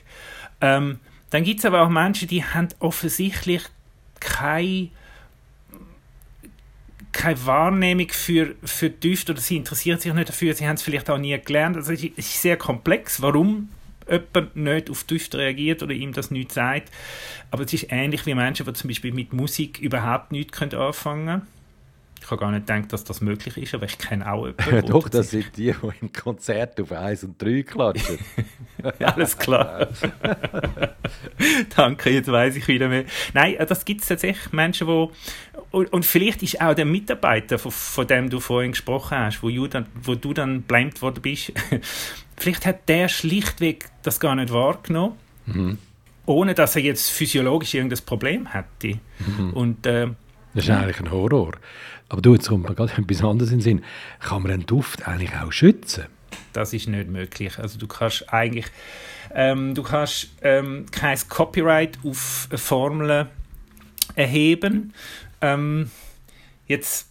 Ähm, 0.61 1.01
dann 1.31 1.43
gibt 1.43 1.59
es 1.59 1.65
aber 1.65 1.83
auch 1.83 1.89
Menschen, 1.89 2.29
die 2.29 2.45
haben 2.45 2.69
offensichtlich 2.79 3.63
keine 4.21 4.91
keine 7.13 7.45
Wahrnehmung 7.45 8.09
für, 8.11 8.55
für 8.63 8.91
Düfte 8.91 9.33
oder 9.33 9.41
sie 9.41 9.57
interessieren 9.57 9.99
sich 9.99 10.15
nicht 10.15 10.29
dafür, 10.29 10.55
sie 10.55 10.69
haben 10.69 10.77
es 10.77 10.83
vielleicht 10.83 11.11
auch 11.11 11.19
nie 11.19 11.37
gelernt. 11.41 11.77
Also 11.77 11.93
es 11.93 12.05
ist 12.05 12.41
sehr 12.41 12.57
komplex, 12.57 13.21
warum 13.21 13.71
jemand 14.11 14.57
nicht 14.57 14.91
auf 14.91 15.05
Düfte 15.05 15.39
reagiert 15.39 15.83
oder 15.83 15.93
ihm 15.93 16.13
das 16.13 16.31
nicht 16.31 16.53
sagt. 16.53 16.91
Aber 17.51 17.65
es 17.65 17.73
ist 17.73 17.87
ähnlich 17.91 18.27
wie 18.27 18.35
Menschen, 18.35 18.67
die 18.67 18.73
zum 18.73 18.89
Beispiel 18.89 19.13
mit 19.13 19.33
Musik 19.33 19.79
überhaupt 19.79 20.33
nichts 20.33 20.61
anfangen 20.61 21.27
können. 21.27 21.60
Ich 22.31 22.33
habe 22.33 22.43
gar 22.43 22.53
nicht 22.53 22.69
gedacht, 22.69 22.93
dass 22.93 23.03
das 23.03 23.21
möglich 23.21 23.57
ist, 23.57 23.75
aber 23.75 23.87
ich 23.87 23.99
kenne 23.99 24.31
auch 24.31 24.47
jemanden. 24.67 24.87
Doch, 24.87 25.09
das 25.09 25.31
sind 25.31 25.47
die, 25.57 25.73
die 25.73 25.89
im 26.01 26.13
Konzert 26.13 26.81
auf 26.81 26.93
1 26.93 27.25
und 27.25 27.43
3 27.43 27.65
klatschen. 27.65 28.19
Alles 29.01 29.37
klar. 29.37 29.89
Danke, 31.77 32.11
jetzt 32.11 32.31
weiß 32.31 32.55
ich 32.55 32.69
wieder 32.69 32.87
mehr. 32.87 33.05
Nein, 33.35 33.57
das 33.67 33.85
gibt 33.85 34.03
es 34.03 34.07
tatsächlich 34.07 34.53
Menschen, 34.53 34.87
die 34.87 35.09
und, 35.73 35.93
und, 35.93 36.07
vielleicht 36.07 36.45
ist 36.45 36.61
auch 36.61 36.73
der 36.75 36.85
Mitarbeiter, 36.85 37.59
von, 37.59 37.73
von 37.73 38.07
dem 38.07 38.31
du 38.31 38.39
vorhin 38.39 38.71
gesprochen 38.71 39.19
hast, 39.19 39.43
wo, 39.43 39.51
du 39.51 39.67
dann, 39.67 39.87
wo 40.01 40.15
du 40.15 40.33
dann 40.33 40.63
blamed 40.63 41.03
worden 41.03 41.23
bist, 41.23 41.53
vielleicht 42.37 42.65
hat 42.65 42.89
der 42.89 43.09
schlichtweg 43.09 43.87
das 44.05 44.21
gar 44.21 44.37
nicht 44.37 44.53
wahrgenommen, 44.53 45.17
mhm. 45.47 45.79
ohne 46.27 46.55
dass 46.55 46.77
er 46.77 46.83
jetzt 46.83 47.11
physiologisch 47.11 47.75
irgendein 47.75 48.05
Problem 48.07 48.53
hätte. 48.53 49.01
Mhm. 49.19 49.53
Und, 49.53 49.87
äh, 49.87 50.11
das 50.55 50.65
ist 50.65 50.71
eigentlich 50.71 51.01
ein 51.01 51.11
Horror. 51.11 51.53
Aber 52.09 52.21
du, 52.21 52.35
jetzt 52.35 52.49
kommt 52.49 52.69
mir 52.69 52.75
gerade 52.75 52.93
etwas 52.97 53.23
anderes 53.23 53.51
in 53.51 53.59
den 53.59 53.63
Sinn. 53.63 53.85
Kann 54.19 54.43
man 54.43 54.53
einen 54.53 54.67
Duft 54.67 55.07
eigentlich 55.07 55.35
auch 55.35 55.53
schützen? 55.53 56.07
Das 56.53 56.73
ist 56.73 56.89
nicht 56.89 57.09
möglich. 57.09 57.59
Also 57.59 57.79
du 57.79 57.87
kannst 57.87 58.33
eigentlich 58.33 58.67
ähm, 59.35 59.75
du 59.75 59.83
kannst 59.83 60.29
ähm, 60.43 60.87
kein 60.91 61.19
Copyright 61.29 61.99
auf 62.05 62.49
Formeln 62.55 63.29
erheben. 64.15 64.93
Ähm, 65.41 65.91
jetzt 66.67 67.09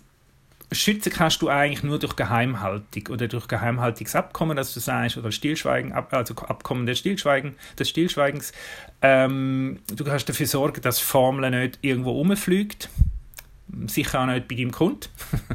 schützen 0.71 1.11
kannst 1.11 1.41
du 1.41 1.49
eigentlich 1.49 1.81
nur 1.81 1.97
durch 1.97 2.15
Geheimhaltung 2.15 3.07
oder 3.09 3.27
durch 3.27 3.47
Geheimhaltungsabkommen, 3.47 4.55
dass 4.55 4.73
du 4.73 4.79
sagst, 4.79 5.17
oder 5.17 5.31
Stillschweigen, 5.31 5.93
also 5.93 6.35
Abkommen 6.35 6.85
des, 6.85 6.99
Stillschweigen, 6.99 7.55
des 7.77 7.89
Stillschweigens. 7.89 8.51
Ähm, 9.01 9.79
du 9.87 10.03
kannst 10.03 10.29
dafür 10.29 10.45
sorgen, 10.45 10.81
dass 10.81 10.99
Formel 10.99 11.49
nicht 11.49 11.79
irgendwo 11.81 12.11
rumfliegt. 12.11 12.89
Sicher 13.87 14.21
auch 14.21 14.25
nicht 14.25 14.47
bei 14.47 14.55
deinem 14.55 14.71
Kunden. 14.71 15.07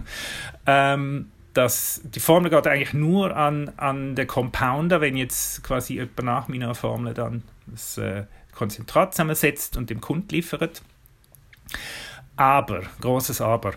ähm, 0.67 1.31
dass 1.53 2.01
die 2.05 2.21
Formel 2.21 2.51
geht 2.51 2.67
eigentlich 2.67 2.95
nur 2.95 3.37
an, 3.37 3.71
an 3.77 4.17
den 4.17 4.27
Compounder, 4.27 5.01
wenn 5.01 5.17
jetzt 5.17 5.63
quasi 5.63 5.95
jemand 5.95 6.23
nach 6.25 6.49
meiner 6.49 6.75
Formel 6.75 7.15
dann 7.15 7.45
das 7.67 7.97
äh, 7.97 8.25
Konzentrat 8.53 9.15
zusammensetzt 9.15 9.77
und 9.77 9.89
dem 9.89 10.01
Kunden 10.01 10.29
liefert. 10.31 10.83
Aber, 12.37 12.83
großes 13.01 13.41
Aber, 13.41 13.75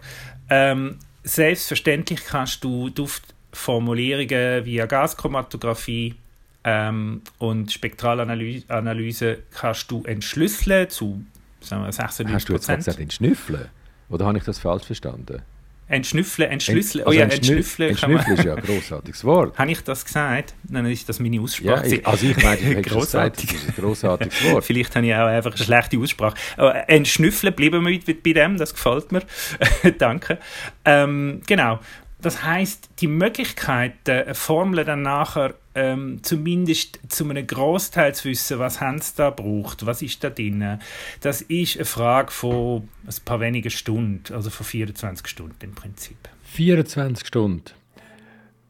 ähm, 0.50 0.98
selbstverständlich 1.24 2.26
kannst 2.26 2.64
du 2.64 2.90
Duftformulierungen 2.90 4.66
via 4.66 4.88
Gaschromatographie 4.88 6.16
ähm, 6.64 7.22
und 7.38 7.72
Spektralanalyse 7.72 9.44
kannst 9.52 9.92
du 9.92 10.04
entschlüsseln 10.04 10.90
zu 10.90 11.24
sagen 11.62 11.84
wir, 11.84 11.92
96 11.92 12.34
Hast 12.34 12.50
du 12.50 12.54
jetzt 12.54 12.68
gesagt 12.68 13.00
entschnüffeln? 13.00 13.70
Oder 14.10 14.26
habe 14.26 14.38
ich 14.38 14.44
das 14.44 14.60
falsch 14.60 14.86
verstanden? 14.86 15.42
Entschnüffeln, 15.90 16.52
entschlüsseln. 16.52 17.06
Also 17.06 17.18
oh 17.18 17.20
ja, 17.20 17.26
entschnüffeln. 17.26 17.90
Entschnüffeln 17.92 18.38
ist 18.38 18.44
ja 18.44 18.56
ein 18.56 18.62
großartiges 18.64 19.24
Wort. 19.24 19.58
Habe 19.58 19.72
ich 19.72 19.82
das 19.82 20.04
gesagt? 20.04 20.54
Dann 20.64 20.86
ist 20.86 21.08
das 21.08 21.20
meine 21.22 21.40
Aussprache. 21.40 21.88
Ja, 21.88 21.94
ich, 21.94 22.06
also 22.06 22.28
ich 22.28 22.44
meine, 22.44 22.82
du 22.82 22.82
großartig. 22.82 23.50
das 23.50 23.64
ist 23.64 23.70
ein 23.70 23.76
großartiges 23.76 24.52
Wort. 24.52 24.64
Vielleicht 24.66 24.96
habe 24.98 25.08
ich 25.08 25.14
auch 25.14 25.28
einfach 25.28 25.52
eine 25.52 25.64
schlechte 25.64 25.98
Aussprache. 25.98 26.36
Aber 26.58 26.90
entschnüffeln, 26.90 27.54
bleiben 27.54 27.86
wir 27.86 28.16
bei 28.22 28.34
dem, 28.34 28.58
das 28.58 28.74
gefällt 28.74 29.14
mir. 29.14 29.22
Danke. 29.98 30.40
Ähm, 30.84 31.42
genau. 31.48 31.80
Das 32.20 32.44
heißt, 32.44 32.90
die 33.00 33.08
Möglichkeit, 33.08 33.94
eine 34.10 34.36
Formel 34.36 34.84
dann 34.84 35.04
nachher 35.04 35.54
ähm, 35.78 36.24
zumindest 36.24 37.00
zu 37.08 37.30
einem 37.30 37.46
Großteil 37.46 38.16
zu 38.16 38.30
wissen, 38.30 38.58
was 38.58 38.82
haben 38.82 39.00
sie 39.00 39.14
da 39.16 39.30
braucht, 39.30 39.86
was 39.86 40.02
ist 40.02 40.24
da 40.24 40.32
drin, 40.32 40.80
das 41.22 41.42
ist 41.42 41.76
eine 41.76 41.86
Frage 41.86 42.32
von 42.32 42.90
ein 43.06 43.16
paar 43.24 43.40
wenigen 43.40 43.70
Stunden, 43.70 44.34
also 44.34 44.50
von 44.50 44.66
24 44.66 45.28
Stunden 45.28 45.56
im 45.62 45.76
Prinzip. 45.76 46.18
24 46.46 47.28
Stunden 47.28 47.64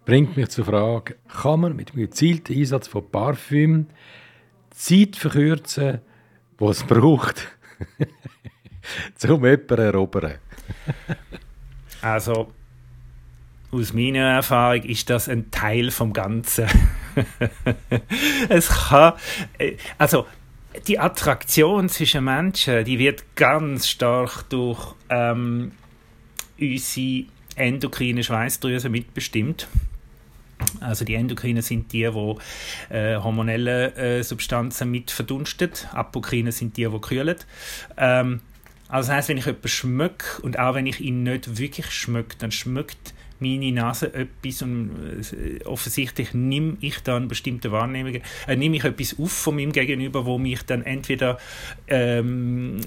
bringt 0.04 0.36
mich 0.36 0.50
zur 0.50 0.65
Frage, 0.65 1.15
kann 1.30 1.62
man 1.62 1.76
mit 1.78 1.91
einem 1.91 2.02
gezielten 2.02 2.54
Einsatz 2.54 2.89
von 2.89 3.10
Parfüm 3.10 3.88
Zeit 4.72 5.15
verkürzen, 5.15 6.02
die 6.60 6.65
es 6.65 6.84
braucht, 6.84 7.48
um 9.24 9.46
jemanden 9.46 9.67
zu 9.67 9.76
erobern? 9.76 10.34
also 12.02 12.52
aus 13.71 13.93
meiner 13.93 14.36
Erfahrung 14.36 14.84
ist 14.84 15.10
das 15.10 15.27
ein 15.27 15.51
Teil 15.51 15.91
vom 15.91 16.13
Ganzen. 16.13 16.67
es 18.49 18.69
kann, 18.69 19.13
äh, 19.58 19.75
also 19.97 20.25
die 20.88 20.99
Attraktion 20.99 21.89
zwischen 21.89 22.23
Menschen, 22.23 22.86
die 22.86 22.99
wird 22.99 23.36
ganz 23.36 23.88
stark 23.88 24.49
durch 24.49 24.95
ähm, 25.10 25.71
unsere 26.60 27.25
endokrine 27.56 28.23
Schweißdrüse 28.23 28.89
mitbestimmt. 28.89 29.67
Also 30.80 31.06
die 31.06 31.15
Endokrine 31.15 31.62
sind 31.62 31.91
die, 31.93 32.10
die 32.10 32.93
äh, 32.93 33.17
hormonelle 33.17 33.95
äh, 33.95 34.23
Substanzen 34.23 34.89
mit 34.89 35.12
verdunstet. 35.12 35.88
Apokrine 35.93 36.51
sind 36.51 36.77
die, 36.77 36.88
die 36.88 36.99
kühlen. 36.99 37.38
Ähm, 37.95 38.41
also 38.88 39.10
das 39.10 39.17
heißt, 39.17 39.30
wenn 39.30 39.38
ich 39.38 39.45
jemanden 39.45 39.67
schmecke 39.67 40.41
und 40.41 40.58
auch 40.58 40.75
wenn 40.75 40.86
ich 40.86 41.01
ihn 41.01 41.23
nicht 41.23 41.58
wirklich 41.58 41.91
schmecke, 41.91 42.38
dann 42.39 42.51
schmeckt 42.51 43.13
meine 43.39 43.71
Nase 43.71 44.13
etwas 44.13 44.62
und 44.62 44.91
äh, 45.34 45.63
offensichtlich 45.65 46.34
nehme 46.34 46.78
ich 46.82 47.00
dann 47.04 47.28
bestimmte 47.28 47.71
Wahrnehmungen, 47.71 48.21
äh, 48.47 48.56
nehme 48.56 48.78
ich 48.78 48.84
etwas 48.84 49.17
auf 49.19 49.32
von 49.32 49.56
meinem 49.56 49.71
Gegenüber, 49.71 50.26
wo 50.26 50.38
mich 50.38 50.63
dann 50.63 50.84
entweder 50.84 51.38
ähm, 51.88 52.82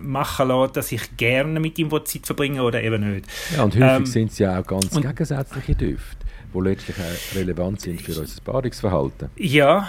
machen 0.00 0.48
lässt, 0.48 0.76
dass 0.76 0.92
ich 0.92 1.16
gerne 1.16 1.60
mit 1.60 1.78
ihm 1.78 1.90
Zeit 1.90 2.26
verbringen 2.26 2.60
oder 2.60 2.82
eben 2.82 3.14
nicht. 3.14 3.26
Ja, 3.56 3.64
und 3.64 3.74
häufig 3.74 3.96
ähm, 3.98 4.06
sind 4.06 4.32
es 4.32 4.38
ja 4.38 4.58
auch 4.58 4.66
ganz 4.66 4.90
gegensätzliche 4.90 5.74
Düfte, 5.74 6.16
die 6.54 6.60
letztlich 6.60 6.96
auch 6.96 7.36
relevant 7.36 7.80
sind 7.80 8.00
für 8.00 8.18
unser 8.18 8.40
Paarungsverhalten. 8.42 9.28
Ja, 9.36 9.88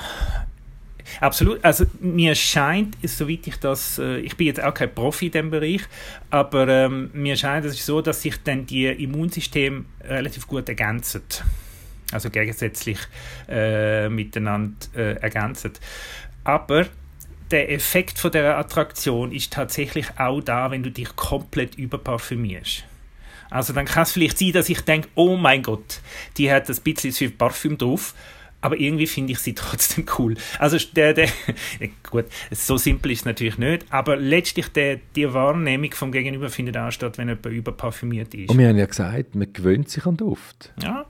Absolut. 1.21 1.63
Also 1.63 1.85
mir 1.99 2.35
scheint, 2.35 2.97
soweit 3.03 3.47
ich 3.47 3.57
das, 3.57 3.99
äh, 3.99 4.17
ich 4.19 4.35
bin 4.37 4.47
jetzt 4.47 4.61
auch 4.61 4.73
kein 4.73 4.93
Profi 4.93 5.27
in 5.27 5.31
diesem 5.31 5.49
Bereich, 5.51 5.81
aber 6.29 6.67
ähm, 6.67 7.09
mir 7.13 7.35
scheint 7.35 7.65
es 7.65 7.85
so, 7.85 8.01
dass 8.01 8.21
sich 8.21 8.41
dann 8.43 8.65
die 8.65 8.87
Immunsystem 8.87 9.85
relativ 10.03 10.47
gut 10.47 10.67
ergänzen. 10.67 11.21
Also 12.11 12.29
gegensätzlich 12.29 12.99
äh, 13.49 14.09
miteinander 14.09 14.75
äh, 14.95 15.13
ergänzen. 15.15 15.73
Aber 16.43 16.85
der 17.51 17.71
Effekt 17.71 18.19
von 18.19 18.31
der 18.31 18.57
Attraktion 18.57 19.31
ist 19.31 19.53
tatsächlich 19.53 20.07
auch 20.17 20.41
da, 20.41 20.71
wenn 20.71 20.83
du 20.83 20.91
dich 20.91 21.15
komplett 21.15 21.75
überparfümierst. 21.75 22.83
Also 23.49 23.73
dann 23.73 23.85
kann 23.85 24.03
es 24.03 24.11
vielleicht 24.11 24.39
sein, 24.39 24.51
dass 24.51 24.69
ich 24.69 24.81
denke, 24.81 25.07
oh 25.15 25.37
mein 25.37 25.61
Gott, 25.61 26.01
die 26.37 26.51
hat 26.51 26.69
ein 26.69 26.75
bisschen 26.83 27.11
zu 27.11 27.19
viel 27.19 27.29
Parfüm 27.29 27.77
drauf 27.77 28.13
aber 28.65 28.79
irgendwie 28.79 29.05
finde 29.05 29.33
ich 29.33 29.39
sie 29.39 29.53
trotzdem 29.53 30.05
cool. 30.17 30.33
Also 30.57 30.77
der, 30.95 31.13
der 31.13 31.29
gut, 32.09 32.25
so 32.49 32.77
simpel 32.77 33.11
ist 33.11 33.19
es 33.19 33.25
natürlich 33.25 33.59
nicht, 33.59 33.85
aber 33.91 34.15
letztlich 34.15 34.69
der, 34.69 34.99
die 35.15 35.31
Wahrnehmung 35.31 35.91
vom 35.93 36.11
Gegenüber 36.11 36.49
findet 36.49 36.75
auch 36.75 36.89
statt, 36.89 37.19
wenn 37.19 37.29
jemand 37.29 37.45
überparfümiert 37.45 38.33
ist. 38.33 38.49
Und 38.49 38.57
wir 38.57 38.67
haben 38.67 38.77
ja 38.77 38.87
gesagt, 38.87 39.35
man 39.35 39.53
gewöhnt 39.53 39.89
sich 39.89 40.03
an 40.07 40.17
Duft. 40.17 40.73
Ja. 40.81 41.05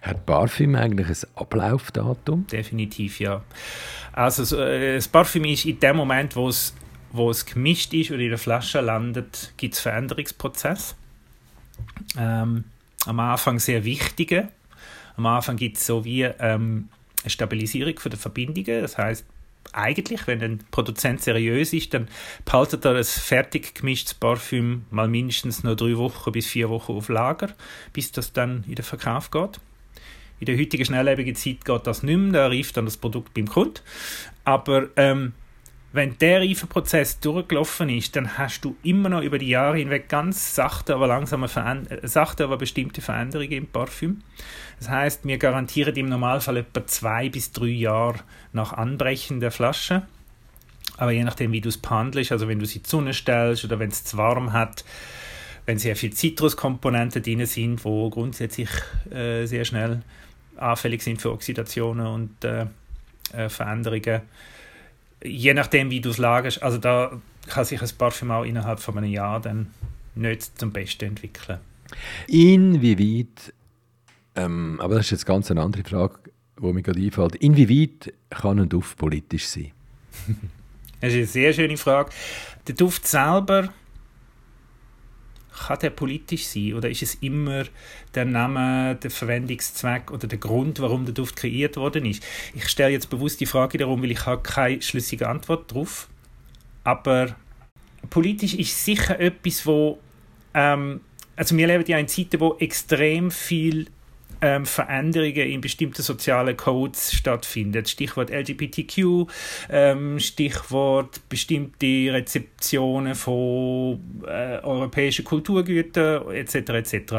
Hat 0.00 0.24
Parfüm 0.24 0.74
eigentlich 0.74 1.08
ein 1.08 1.28
Ablaufdatum? 1.34 2.46
Definitiv, 2.46 3.20
ja. 3.20 3.44
Also 4.12 4.56
äh, 4.56 4.94
das 4.94 5.06
Parfüm 5.06 5.44
ist 5.44 5.66
in 5.66 5.78
dem 5.78 5.96
Moment, 5.96 6.34
wo 6.34 6.48
es, 6.48 6.74
wo 7.12 7.30
es 7.30 7.44
gemischt 7.44 7.92
ist 7.92 8.10
oder 8.10 8.20
in 8.20 8.30
der 8.30 8.38
Flasche 8.38 8.80
landet, 8.80 9.52
gibt 9.58 9.74
es 9.74 9.80
Veränderungsprozess. 9.80 10.96
Ähm, 12.18 12.64
am 13.04 13.20
Anfang 13.20 13.58
sehr 13.58 13.84
wichtige. 13.84 14.48
Am 15.16 15.26
Anfang 15.26 15.56
gibt 15.56 15.78
es 15.78 15.86
so 15.86 16.04
wie 16.04 16.22
ähm, 16.22 16.88
eine 17.22 17.30
Stabilisierung 17.30 17.94
der 17.94 18.18
Verbindungen. 18.18 18.82
Das 18.82 18.98
heißt, 18.98 19.24
eigentlich, 19.72 20.26
wenn 20.26 20.42
ein 20.42 20.64
Produzent 20.70 21.22
seriös 21.22 21.72
ist, 21.72 21.92
dann 21.94 22.08
behaltet 22.44 22.84
er 22.84 22.96
ein 22.96 23.04
fertig 23.04 23.74
gemischtes 23.74 24.14
Parfüm 24.14 24.84
mal 24.90 25.08
mindestens 25.08 25.64
noch 25.64 25.74
drei 25.74 25.96
Wochen 25.96 26.32
bis 26.32 26.46
vier 26.46 26.68
Wochen 26.70 26.92
auf 26.92 27.08
Lager, 27.08 27.50
bis 27.92 28.12
das 28.12 28.32
dann 28.32 28.64
in 28.68 28.74
den 28.74 28.84
Verkauf 28.84 29.30
geht. 29.30 29.60
In 30.38 30.46
der 30.46 30.58
heutigen 30.58 30.84
schnelllebigen 30.84 31.34
Zeit 31.34 31.64
geht 31.64 31.86
das 31.86 32.02
nicht 32.02 32.16
mehr, 32.16 32.32
da 32.32 32.46
reift 32.48 32.76
dann 32.76 32.84
das 32.84 32.96
Produkt 32.96 33.32
beim 33.34 33.48
Kunden. 33.48 33.80
Aber 34.44 34.88
ähm, 34.96 35.32
wenn 35.92 36.18
der 36.18 36.40
Reifenprozess 36.40 37.20
durchgelaufen 37.20 37.88
ist, 37.88 38.14
dann 38.16 38.36
hast 38.36 38.60
du 38.60 38.76
immer 38.82 39.08
noch 39.08 39.22
über 39.22 39.38
die 39.38 39.48
Jahre 39.48 39.78
hinweg 39.78 40.10
ganz 40.10 40.54
sachte, 40.54 40.94
aber 40.94 41.06
langsame 41.06 41.48
sachte, 41.48 42.44
aber 42.44 42.58
bestimmte 42.58 43.00
Veränderungen 43.00 43.52
im 43.52 43.66
Parfüm. 43.66 44.22
Das 44.78 44.90
heißt, 44.90 45.24
wir 45.24 45.38
garantieren 45.38 45.96
im 45.96 46.08
Normalfall 46.08 46.58
etwa 46.58 46.86
zwei 46.86 47.28
bis 47.28 47.52
drei 47.52 47.66
Jahre 47.66 48.20
nach 48.52 48.72
Anbrechen 48.72 49.40
der 49.40 49.50
Flasche. 49.50 50.02
Aber 50.98 51.12
je 51.12 51.24
nachdem, 51.24 51.52
wie 51.52 51.60
du 51.60 51.68
es 51.68 51.78
behandelst, 51.78 52.32
also 52.32 52.48
wenn 52.48 52.58
du 52.58 52.66
sie 52.66 52.82
Sonne 52.84 53.14
stellst 53.14 53.64
oder 53.64 53.78
wenn 53.78 53.90
es 53.90 54.04
zu 54.04 54.16
warm 54.16 54.52
hat, 54.52 54.84
wenn 55.66 55.78
sehr 55.78 55.96
viele 55.96 56.14
Zitruskomponenten 56.14 57.22
drin 57.22 57.44
sind, 57.46 57.84
wo 57.84 58.08
grundsätzlich 58.08 58.70
äh, 59.10 59.46
sehr 59.46 59.64
schnell 59.64 60.02
anfällig 60.56 61.02
sind 61.02 61.20
für 61.20 61.32
Oxidationen 61.32 62.06
und 62.06 62.44
äh, 62.44 62.66
äh, 63.32 63.48
Veränderungen, 63.48 64.22
je 65.22 65.54
nachdem, 65.54 65.90
wie 65.90 66.00
du 66.00 66.10
es 66.10 66.18
lagerst, 66.18 66.62
also 66.62 66.78
da 66.78 67.20
kann 67.48 67.64
sich 67.64 67.82
ein 67.82 67.90
Parfüm 67.98 68.30
auch 68.30 68.44
innerhalb 68.44 68.80
von 68.80 68.96
einem 68.96 69.10
Jahr 69.10 69.40
dann 69.40 69.72
nicht 70.14 70.58
zum 70.58 70.72
Besten 70.72 71.06
entwickeln. 71.06 71.58
Inwieweit, 72.28 73.52
ähm, 74.36 74.80
aber 74.80 74.96
das 74.96 75.06
ist 75.06 75.12
jetzt 75.12 75.26
ganz 75.26 75.50
eine 75.50 75.62
andere 75.62 75.84
Frage, 75.84 76.18
die 76.60 76.72
mir 76.72 76.82
gerade 76.82 77.00
einfällt, 77.00 77.36
inwieweit 77.36 78.12
kann 78.30 78.58
ein 78.58 78.68
Duft 78.68 78.96
politisch 78.98 79.46
sein? 79.46 79.72
das 81.00 81.10
ist 81.12 81.16
eine 81.16 81.26
sehr 81.26 81.52
schöne 81.52 81.76
Frage. 81.76 82.10
Der 82.66 82.74
Duft 82.74 83.06
selber 83.06 83.70
kann 85.56 85.78
der 85.80 85.90
politisch 85.90 86.46
sein 86.46 86.74
oder 86.74 86.90
ist 86.90 87.02
es 87.02 87.14
immer 87.16 87.64
der 88.14 88.26
Name, 88.26 88.96
der 88.96 89.10
Verwendungszweck 89.10 90.10
oder 90.10 90.26
der 90.26 90.38
Grund, 90.38 90.80
warum 90.80 91.06
der 91.06 91.14
Duft 91.14 91.36
kreiert 91.36 91.76
worden 91.76 92.04
ist? 92.04 92.22
Ich 92.54 92.68
stelle 92.68 92.92
jetzt 92.92 93.08
bewusst 93.08 93.40
die 93.40 93.46
Frage 93.46 93.78
darum, 93.78 94.02
weil 94.02 94.10
ich 94.10 94.26
habe 94.26 94.42
keine 94.42 94.82
schlüssige 94.82 95.28
Antwort 95.28 95.70
darauf. 95.70 96.08
Aber 96.84 97.34
politisch 98.10 98.54
ist 98.54 98.84
sicher 98.84 99.18
etwas, 99.18 99.66
wo 99.66 99.98
ähm, 100.52 101.00
also 101.36 101.56
wir 101.56 101.66
leben 101.66 101.84
ja 101.86 101.98
in 101.98 102.08
Zeiten, 102.08 102.40
wo 102.40 102.56
extrem 102.58 103.30
viel 103.30 103.86
ähm, 104.40 104.66
Veränderungen 104.66 105.48
in 105.48 105.60
bestimmten 105.60 106.02
sozialen 106.02 106.56
Codes 106.56 107.12
stattfinden. 107.12 107.84
Stichwort 107.86 108.30
LGBTQ, 108.30 109.26
ähm, 109.70 110.18
Stichwort 110.18 111.28
bestimmte 111.28 112.12
Rezeptionen 112.12 113.14
von 113.14 114.00
äh, 114.26 114.58
europäischen 114.62 115.24
Kulturgütern 115.24 116.30
etc. 116.32 116.54
etc. 116.54 117.14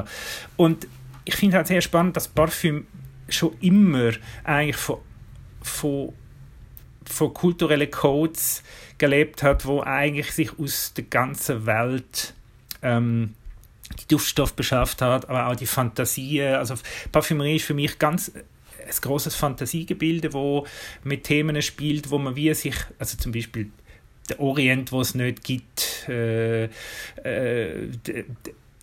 Und 0.55 0.87
ich 1.25 1.35
finde 1.35 1.57
halt 1.57 1.67
sehr 1.67 1.81
spannend, 1.81 2.15
dass 2.15 2.27
Parfüm 2.27 2.87
schon 3.29 3.53
immer 3.59 4.11
eigentlich 4.43 4.77
von, 4.77 4.99
von, 5.61 6.13
von 7.03 7.33
kulturellen 7.33 7.91
Codes 7.91 8.63
gelebt 8.97 9.43
hat, 9.43 9.65
wo 9.65 9.81
eigentlich 9.81 10.31
sich 10.31 10.57
aus 10.57 10.93
der 10.93 11.05
ganzen 11.05 11.65
Welt 11.65 12.33
ähm, 12.81 13.33
die 13.99 14.07
Duftstoff 14.07 14.53
beschafft 14.53 15.01
hat, 15.01 15.29
aber 15.29 15.47
auch 15.47 15.55
die 15.55 15.65
Fantasie. 15.65 16.41
Also 16.41 16.75
Parfümerie 17.11 17.57
ist 17.57 17.65
für 17.65 17.73
mich 17.73 17.99
ganz 17.99 18.31
ein 18.33 19.01
großes 19.01 19.35
Fantasiegebilde, 19.35 20.33
wo 20.33 20.65
mit 21.03 21.23
Themen 21.23 21.61
spielt, 21.61 22.09
wo 22.09 22.17
man 22.17 22.35
wie 22.35 22.53
sich, 22.53 22.75
also 22.99 23.17
zum 23.17 23.31
Beispiel 23.31 23.69
der 24.29 24.39
Orient, 24.39 24.91
wo 24.91 25.01
es 25.01 25.15
nicht 25.15 25.43
gibt, 25.43 26.07
äh, 26.09 26.65
äh, 26.65 27.89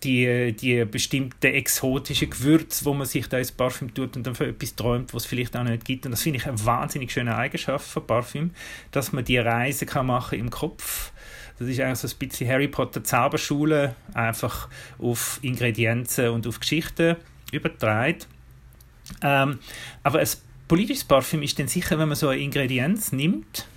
die, 0.03 0.53
die 0.53 0.85
bestimmte 0.85 1.51
exotische 1.51 2.27
Gewürz, 2.27 2.85
wo 2.85 2.93
man 2.93 3.07
sich 3.07 3.27
da 3.27 3.39
ins 3.39 3.51
Parfüm 3.51 3.93
tut 3.93 4.15
und 4.15 4.27
dann 4.27 4.35
für 4.35 4.47
etwas 4.47 4.75
träumt, 4.75 5.13
was 5.13 5.23
es 5.23 5.29
vielleicht 5.29 5.57
auch 5.57 5.63
nicht 5.63 5.85
gibt. 5.85 6.05
Und 6.05 6.11
das 6.11 6.21
finde 6.21 6.37
ich 6.39 6.45
eine 6.45 6.63
wahnsinnig 6.63 7.11
schöne 7.11 7.35
Eigenschaft 7.35 7.87
von 7.89 8.05
Parfüm, 8.05 8.51
dass 8.91 9.13
man 9.13 9.25
die 9.25 9.39
Reise 9.39 9.85
kann 9.85 10.05
machen 10.05 10.39
im 10.39 10.51
Kopf 10.51 11.11
das 11.59 11.67
ist 11.69 11.79
eigentlich 11.79 11.99
so 11.99 12.07
ein 12.07 12.17
bisschen 12.17 12.49
Harry 12.49 12.67
Potter 12.67 13.03
Zauberschule, 13.03 13.95
einfach 14.13 14.67
auf 14.99 15.39
Ingredienzen 15.41 16.29
und 16.29 16.47
auf 16.47 16.59
Geschichten 16.59 17.15
übertragen. 17.51 18.19
Ähm, 19.21 19.59
aber 20.03 20.19
ein 20.19 20.27
politisches 20.67 21.03
Parfüm 21.03 21.43
ist 21.43 21.57
dann 21.59 21.67
sicher, 21.67 21.97
wenn 21.97 22.09
man 22.09 22.17
so 22.17 22.29
eine 22.29 22.41
Ingredienz 22.41 23.11
nimmt 23.11 23.67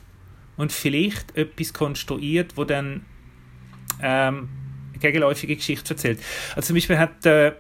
und 0.56 0.72
vielleicht 0.72 1.36
etwas 1.36 1.72
konstruiert, 1.72 2.56
wo 2.56 2.64
dann 2.64 3.04
ähm, 4.02 4.48
eine 4.92 4.98
gegenläufige 5.00 5.54
Geschichte 5.56 5.94
erzählt. 5.94 6.20
Also 6.56 6.68
zum 6.68 6.76
Beispiel 6.76 6.98
hat, 6.98 7.24
äh, 7.26 7.52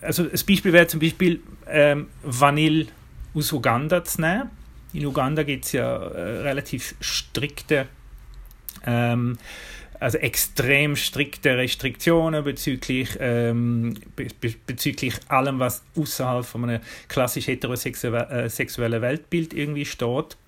also 0.00 0.24
ein 0.24 0.30
Beispiel 0.30 0.72
wäre 0.72 0.86
zum 0.88 1.00
Beispiel 1.00 1.40
ähm, 1.68 2.08
Vanille 2.22 2.86
aus 3.34 3.52
Uganda 3.52 4.02
zu 4.02 4.20
nehmen. 4.20 4.50
In 4.92 5.06
Uganda 5.06 5.44
gibt 5.44 5.66
es 5.66 5.72
ja 5.72 5.96
äh, 5.96 6.40
relativ 6.40 6.96
strikte 7.00 7.86
ähm, 8.86 9.38
also 10.00 10.16
extrem 10.16 10.96
strikte 10.96 11.58
Restriktionen 11.58 12.42
bezüglich, 12.42 13.18
ähm, 13.20 13.94
be 14.16 14.28
bezüglich 14.66 15.14
allem, 15.28 15.58
was 15.58 15.82
außerhalb 15.94 16.46
von 16.46 16.64
einem 16.64 16.80
klassisch 17.08 17.48
heterosexuellen 17.48 18.28
äh, 18.92 19.02
Weltbild 19.02 19.52
irgendwie 19.52 19.84
steht. 19.84 20.38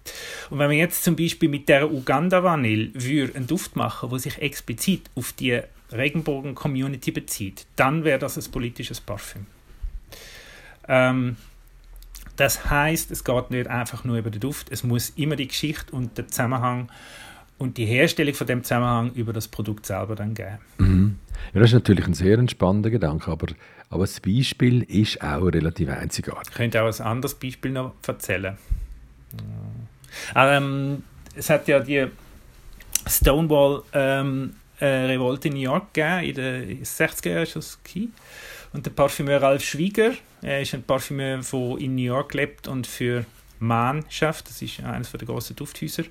Und 0.48 0.58
wenn 0.58 0.68
man 0.68 0.72
jetzt 0.72 1.04
zum 1.04 1.16
Beispiel 1.16 1.50
mit 1.50 1.68
der 1.68 1.92
Uganda-Vanille 1.92 2.92
einen 3.34 3.46
Duft 3.46 3.76
machen 3.76 4.10
wo 4.10 4.16
sich 4.16 4.40
explizit 4.40 5.02
auf 5.14 5.34
die 5.34 5.60
Regenbogen-Community 5.92 7.10
bezieht, 7.10 7.66
dann 7.76 8.04
wäre 8.04 8.18
das 8.18 8.38
ein 8.38 8.50
politisches 8.50 9.02
Parfüm. 9.02 9.46
Ähm, 10.88 11.36
das 12.36 12.70
heißt, 12.70 13.10
es 13.10 13.24
geht 13.24 13.50
nicht 13.50 13.66
einfach 13.66 14.04
nur 14.04 14.16
über 14.16 14.30
den 14.30 14.40
Duft, 14.40 14.72
es 14.72 14.82
muss 14.82 15.10
immer 15.10 15.36
die 15.36 15.48
Geschichte 15.48 15.94
und 15.94 16.16
der 16.16 16.28
Zusammenhang 16.28 16.90
und 17.62 17.78
die 17.78 17.86
Herstellung 17.86 18.34
von 18.34 18.46
dem 18.48 18.64
Zusammenhang 18.64 19.12
über 19.12 19.32
das 19.32 19.46
Produkt 19.46 19.86
selber 19.86 20.16
dann 20.16 20.34
geben. 20.34 20.58
Mhm. 20.78 21.18
Ja, 21.54 21.60
das 21.60 21.70
ist 21.70 21.74
natürlich 21.74 22.06
ein 22.06 22.14
sehr 22.14 22.36
entspannender 22.38 22.90
Gedanke, 22.90 23.30
aber, 23.30 23.46
aber 23.88 24.02
das 24.02 24.18
Beispiel 24.18 24.82
ist 24.82 25.22
auch 25.22 25.44
relativ 25.44 25.88
einzigartig. 25.88 26.48
Ich 26.50 26.54
könnte 26.54 26.82
auch 26.82 26.92
ein 26.92 27.06
anderes 27.06 27.34
Beispiel 27.34 27.70
noch 27.70 27.94
erzählen. 28.04 28.58
Ähm, 30.34 31.04
es 31.36 31.50
hat 31.50 31.68
ja 31.68 31.78
die 31.78 32.06
Stonewall 33.06 33.84
ähm, 33.92 34.54
äh, 34.80 34.86
Revolte 34.86 35.48
in 35.48 35.54
New 35.54 35.60
York 35.60 35.94
gegeben, 35.94 36.24
in 36.24 36.34
den 36.34 36.84
60er 36.84 37.28
Jahren 37.28 37.42
ist 37.44 37.56
das 37.56 37.78
Und 38.72 38.86
der 38.86 38.90
Parfümeur 38.90 39.40
Ralf 39.40 39.62
Schwieger, 39.62 40.12
er 40.42 40.62
ist 40.62 40.74
ein 40.74 40.82
Parfümeur, 40.82 41.38
der 41.38 41.78
in 41.78 41.94
New 41.94 42.02
York 42.02 42.34
lebt 42.34 42.66
und 42.66 42.88
für 42.88 43.24
Mannschaft, 43.62 44.48
das 44.48 44.60
ist 44.60 44.80
eines 44.80 45.10
der 45.12 45.26
großen 45.26 45.56
Dufthäuser, 45.56 46.04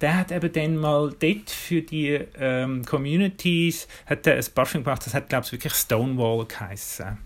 der 0.00 0.16
hat 0.16 0.32
eben 0.32 0.52
dann 0.52 0.76
mal 0.76 1.14
dort 1.18 1.50
für 1.50 1.82
die 1.82 2.20
ähm, 2.38 2.84
Communities 2.84 3.86
hat 4.06 4.26
ein 4.26 4.44
Parfüm 4.54 4.84
gemacht, 4.84 5.06
das 5.06 5.14
hat 5.14 5.28
glaube 5.28 5.46
ich 5.46 5.52
wirklich 5.52 5.74
Stonewall 5.74 6.46
geheißen. 6.46 7.18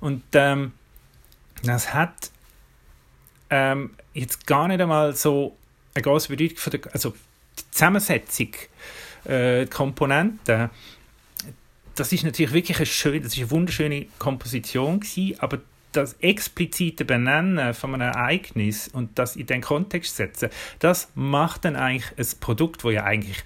Und 0.00 0.22
ähm, 0.32 0.72
das 1.62 1.92
hat 1.92 2.30
ähm, 3.50 3.90
jetzt 4.14 4.46
gar 4.46 4.68
nicht 4.68 4.80
einmal 4.80 5.14
so 5.14 5.56
eine 5.94 6.02
große 6.02 6.28
Bedeutung 6.28 6.56
für 6.56 6.70
die, 6.70 6.80
also 6.92 7.14
die 7.58 7.70
Zusammensetzung, 7.70 8.54
äh, 9.24 9.64
die 9.64 9.70
Komponenten, 9.70 10.70
das 11.96 12.12
ist 12.12 12.24
natürlich 12.24 12.52
wirklich 12.52 12.78
eine 12.78 12.86
schöne, 12.86 13.20
das 13.20 13.32
ist 13.34 13.40
eine 13.40 13.50
wunderschöne 13.50 14.06
Komposition 14.18 15.00
gewesen, 15.00 15.38
aber 15.40 15.58
das 15.92 16.14
explizite 16.20 17.04
Benennen 17.04 17.74
von 17.74 17.94
einem 17.94 18.12
Ereignis 18.12 18.88
und 18.88 19.18
das 19.18 19.36
in 19.36 19.46
den 19.46 19.60
Kontext 19.60 20.16
setzen, 20.16 20.50
das 20.78 21.10
macht 21.14 21.64
dann 21.64 21.76
eigentlich 21.76 22.12
ein 22.16 22.40
Produkt, 22.40 22.84
wo 22.84 22.90
ja 22.90 23.04
eigentlich 23.04 23.42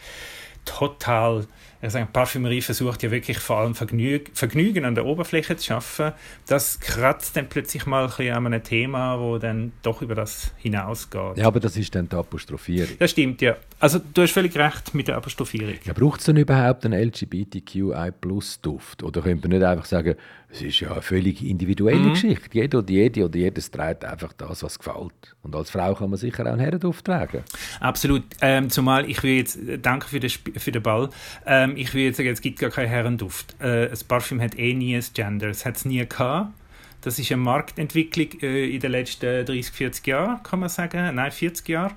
total 0.64 1.46
sage, 1.90 2.08
Parfümerie 2.12 2.60
versucht 2.60 3.02
ja 3.02 3.10
wirklich 3.10 3.38
vor 3.38 3.58
allem 3.58 3.74
Vergnüg 3.74 4.30
Vergnügen 4.34 4.84
an 4.84 4.94
der 4.94 5.04
Oberfläche 5.06 5.56
zu 5.56 5.66
schaffen. 5.66 6.12
Das 6.46 6.80
kratzt 6.80 7.36
dann 7.36 7.48
plötzlich 7.48 7.86
mal 7.86 8.04
ein 8.04 8.08
bisschen 8.08 8.34
an 8.34 8.46
einem 8.46 8.62
Thema, 8.62 9.18
wo 9.20 9.38
dann 9.38 9.72
doch 9.82 10.02
über 10.02 10.14
das 10.14 10.52
hinausgeht. 10.58 11.36
Ja, 11.36 11.46
aber 11.46 11.60
das 11.60 11.76
ist 11.76 11.94
dann 11.94 12.08
die 12.08 12.16
Apostrophierung. 12.16 12.96
Das 12.98 13.10
stimmt, 13.10 13.40
ja. 13.42 13.56
Also 13.80 13.98
du 13.98 14.22
hast 14.22 14.32
völlig 14.32 14.56
recht 14.56 14.94
mit 14.94 15.08
der 15.08 15.16
Apostrophierung. 15.16 15.74
Ja, 15.84 15.92
Braucht 15.92 16.20
es 16.20 16.26
denn 16.26 16.36
überhaupt 16.36 16.84
einen 16.84 17.00
LGBTQI-Plus-Duft? 17.08 19.02
Oder 19.02 19.22
könnte 19.22 19.48
man 19.48 19.58
nicht 19.58 19.66
einfach 19.66 19.84
sagen, 19.84 20.14
es 20.54 20.62
ist 20.62 20.80
ja 20.80 20.92
eine 20.92 21.02
völlig 21.02 21.44
individuelle 21.44 21.98
mhm. 21.98 22.10
Geschichte. 22.10 22.48
Jeder 22.52 22.78
oder 22.78 22.90
jede 22.90 23.24
oder 23.24 23.36
jedes 23.36 23.70
trägt 23.70 24.04
einfach 24.04 24.32
das, 24.34 24.62
was 24.62 24.78
gefällt. 24.78 25.36
Und 25.42 25.56
als 25.56 25.70
Frau 25.70 25.94
kann 25.94 26.10
man 26.10 26.18
sicher 26.18 26.44
auch 26.44 26.52
einen 26.52 26.60
Herrenduft 26.60 27.04
tragen. 27.04 27.42
Absolut. 27.80 28.22
Ähm, 28.40 28.70
zumal 28.70 29.10
ich 29.10 29.22
will 29.22 29.38
jetzt, 29.38 29.56
äh, 29.56 29.78
danke 29.78 30.06
für 30.06 30.20
den, 30.20 30.30
für 30.30 30.70
den 30.70 30.82
Ball, 30.82 31.10
ähm, 31.44 31.73
ich 31.76 31.92
jetzt 31.94 32.16
sagen, 32.16 32.28
es 32.28 32.40
gibt 32.40 32.58
gar 32.58 32.70
keinen 32.70 32.88
Herrenduft. 32.88 33.60
Äh, 33.60 33.88
das 33.88 34.04
Parfüm 34.04 34.40
hat 34.40 34.58
eh 34.58 34.74
nie 34.74 34.96
ein 34.96 35.04
Gender. 35.14 35.48
Es 35.48 35.64
hat 35.64 35.76
es 35.76 35.84
nie 35.84 36.06
gehabt. 36.06 36.52
Das 37.00 37.18
ist 37.18 37.30
eine 37.30 37.42
Marktentwicklung 37.42 38.40
äh, 38.40 38.74
in 38.74 38.80
den 38.80 38.92
letzten 38.92 39.44
30, 39.44 39.70
40 39.70 40.06
Jahren, 40.06 40.42
kann 40.42 40.60
man 40.60 40.68
sagen. 40.68 41.14
Nein, 41.14 41.30
40 41.30 41.68
Jahre. 41.68 41.94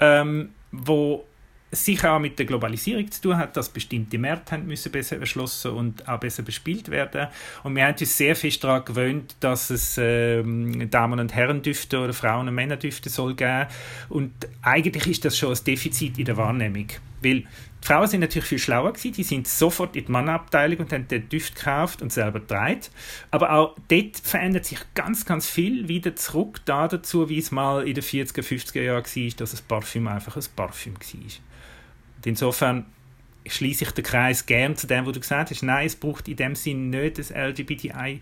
Ähm, 0.00 0.50
wo 0.72 1.26
sicher 1.72 2.12
auch 2.12 2.18
mit 2.18 2.38
der 2.38 2.46
Globalisierung 2.46 3.10
zu 3.10 3.22
tun 3.22 3.36
hat, 3.36 3.56
dass 3.56 3.68
bestimmte 3.68 4.18
Märkte 4.18 4.52
haben 4.52 4.66
müssen 4.66 4.92
besser 4.92 5.18
erschlossen 5.18 5.72
und 5.72 6.08
auch 6.08 6.18
besser 6.20 6.42
bespielt 6.42 6.90
werden. 6.90 7.28
Und 7.64 7.74
wir 7.74 7.84
haben 7.84 7.96
uns 7.98 8.16
sehr 8.16 8.36
fest 8.36 8.62
daran 8.62 8.84
gewöhnt, 8.84 9.36
dass 9.40 9.70
es 9.70 9.98
ähm, 10.00 10.88
Damen- 10.90 11.20
und 11.20 11.34
Herrendüfte 11.34 11.98
oder 11.98 12.12
Frauen- 12.12 12.48
und 12.48 12.54
Männerdüfte 12.54 13.10
soll 13.10 13.34
geben. 13.34 13.66
Und 14.08 14.32
eigentlich 14.62 15.06
ist 15.06 15.24
das 15.24 15.36
schon 15.36 15.52
ein 15.52 15.64
Defizit 15.64 16.18
in 16.18 16.24
der 16.24 16.36
Wahrnehmung. 16.36 16.86
Weil 17.22 17.44
Frauen 17.86 18.08
sind 18.08 18.20
natürlich 18.20 18.48
viel 18.48 18.58
schlauer 18.58 18.92
gewesen, 18.92 19.12
die 19.12 19.22
sind 19.22 19.46
sofort 19.46 19.94
in 19.94 20.06
die 20.06 20.10
Mannabteilung 20.10 20.78
und 20.78 20.92
haben 20.92 21.06
den 21.06 21.28
Düft 21.28 21.54
gekauft 21.54 22.02
und 22.02 22.12
selber 22.12 22.40
gedreht. 22.40 22.90
Aber 23.30 23.52
auch 23.52 23.76
dort 23.88 24.18
verändert 24.18 24.64
sich 24.64 24.80
ganz, 24.94 25.24
ganz 25.24 25.48
viel 25.48 25.86
wieder 25.86 26.16
zurück 26.16 26.60
da 26.64 26.88
dazu, 26.88 27.28
wie 27.28 27.38
es 27.38 27.52
mal 27.52 27.86
in 27.86 27.94
den 27.94 28.02
40er, 28.02 28.42
50er 28.42 28.82
Jahren 28.82 29.04
war, 29.04 29.36
dass 29.36 29.52
das 29.52 29.62
Parfüm 29.62 30.08
einfach 30.08 30.36
ein 30.36 30.42
Parfüm 30.56 30.94
war 30.94 31.30
insofern 32.24 32.86
schließe 33.46 33.84
ich 33.84 33.90
den 33.92 34.04
Kreis 34.04 34.46
gern 34.46 34.74
zu 34.76 34.88
dem, 34.88 35.06
was 35.06 35.12
du 35.12 35.20
gesagt 35.20 35.50
hast. 35.50 35.62
Nein, 35.62 35.86
es 35.86 35.94
braucht 35.94 36.26
in 36.28 36.36
dem 36.36 36.56
Sinn 36.56 36.90
nicht 36.90 37.18
das 37.18 37.30
LGBTI-Parfüm, 37.30 38.20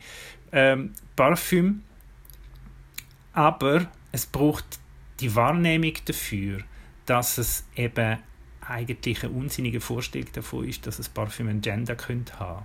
ähm, 1.66 1.82
aber 3.32 3.90
es 4.12 4.26
braucht 4.26 4.78
die 5.20 5.34
Wahrnehmung 5.34 5.94
dafür, 6.04 6.58
dass 7.06 7.38
es 7.38 7.64
eben 7.76 8.18
eigentlich 8.68 9.24
eine 9.24 9.32
unsinnige 9.32 9.80
Vorstellung 9.80 10.28
davon 10.32 10.68
ist, 10.68 10.86
dass 10.86 10.98
ein 10.98 11.06
Parfüm 11.12 11.48
ein 11.48 11.60
Gender 11.60 11.96
könnte 11.96 12.38
haben. 12.38 12.64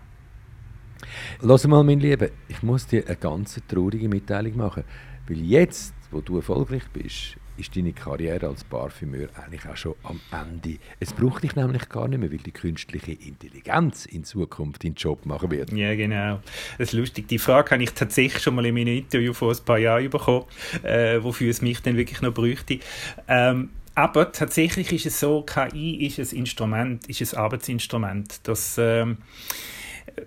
Lass 1.41 1.65
mal, 1.67 1.83
mein 1.83 1.99
Lieber, 1.99 2.29
ich 2.47 2.61
muss 2.61 2.87
dir 2.87 3.05
eine 3.07 3.15
ganz 3.15 3.59
traurige 3.67 4.09
Mitteilung 4.09 4.57
machen, 4.57 4.83
weil 5.27 5.39
jetzt, 5.41 5.93
wo 6.11 6.21
du 6.21 6.37
erfolgreich 6.37 6.83
bist, 6.91 7.37
ist 7.59 7.75
deine 7.75 7.93
Karriere 7.93 8.47
als 8.47 8.63
Parfümeur 8.63 9.27
eigentlich 9.35 9.67
auch 9.67 9.75
schon 9.75 9.95
am 10.03 10.19
Ende. 10.31 10.77
Es 10.99 11.13
braucht 11.13 11.43
dich 11.43 11.55
nämlich 11.55 11.89
gar 11.89 12.07
nicht 12.07 12.19
mehr, 12.19 12.31
weil 12.31 12.37
die 12.37 12.51
künstliche 12.51 13.11
Intelligenz 13.11 14.05
in 14.05 14.23
Zukunft 14.23 14.83
deinen 14.83 14.95
Job 14.95 15.25
machen 15.25 15.51
wird. 15.51 15.71
Ja, 15.73 15.93
genau. 15.95 16.39
Das 16.77 16.89
ist 16.89 16.93
lustig. 16.93 17.27
Die 17.27 17.37
Frage 17.37 17.71
habe 17.71 17.83
ich 17.83 17.91
tatsächlich 17.91 18.41
schon 18.41 18.55
mal 18.55 18.65
in 18.65 18.73
meinem 18.73 18.97
Interview 18.97 19.33
vor 19.33 19.51
ein 19.51 19.65
paar 19.65 19.77
Jahren 19.77 20.09
bekommen, 20.09 20.45
äh, 20.83 21.21
wofür 21.21 21.49
es 21.49 21.61
mich 21.61 21.81
dann 21.81 21.97
wirklich 21.97 22.21
noch 22.21 22.33
bräuchte. 22.33 22.79
Ähm, 23.27 23.69
aber 23.99 24.31
tatsächlich 24.31 24.93
ist 24.93 25.05
es 25.07 25.19
so, 25.19 25.41
KI 25.41 26.05
ist 26.05 26.19
ein 26.19 26.37
Instrument, 26.37 27.05
ist 27.09 27.33
ein 27.33 27.39
Arbeitsinstrument, 27.39 28.39
das, 28.43 28.77
ähm, 28.77 29.17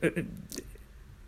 äh, 0.02 0.24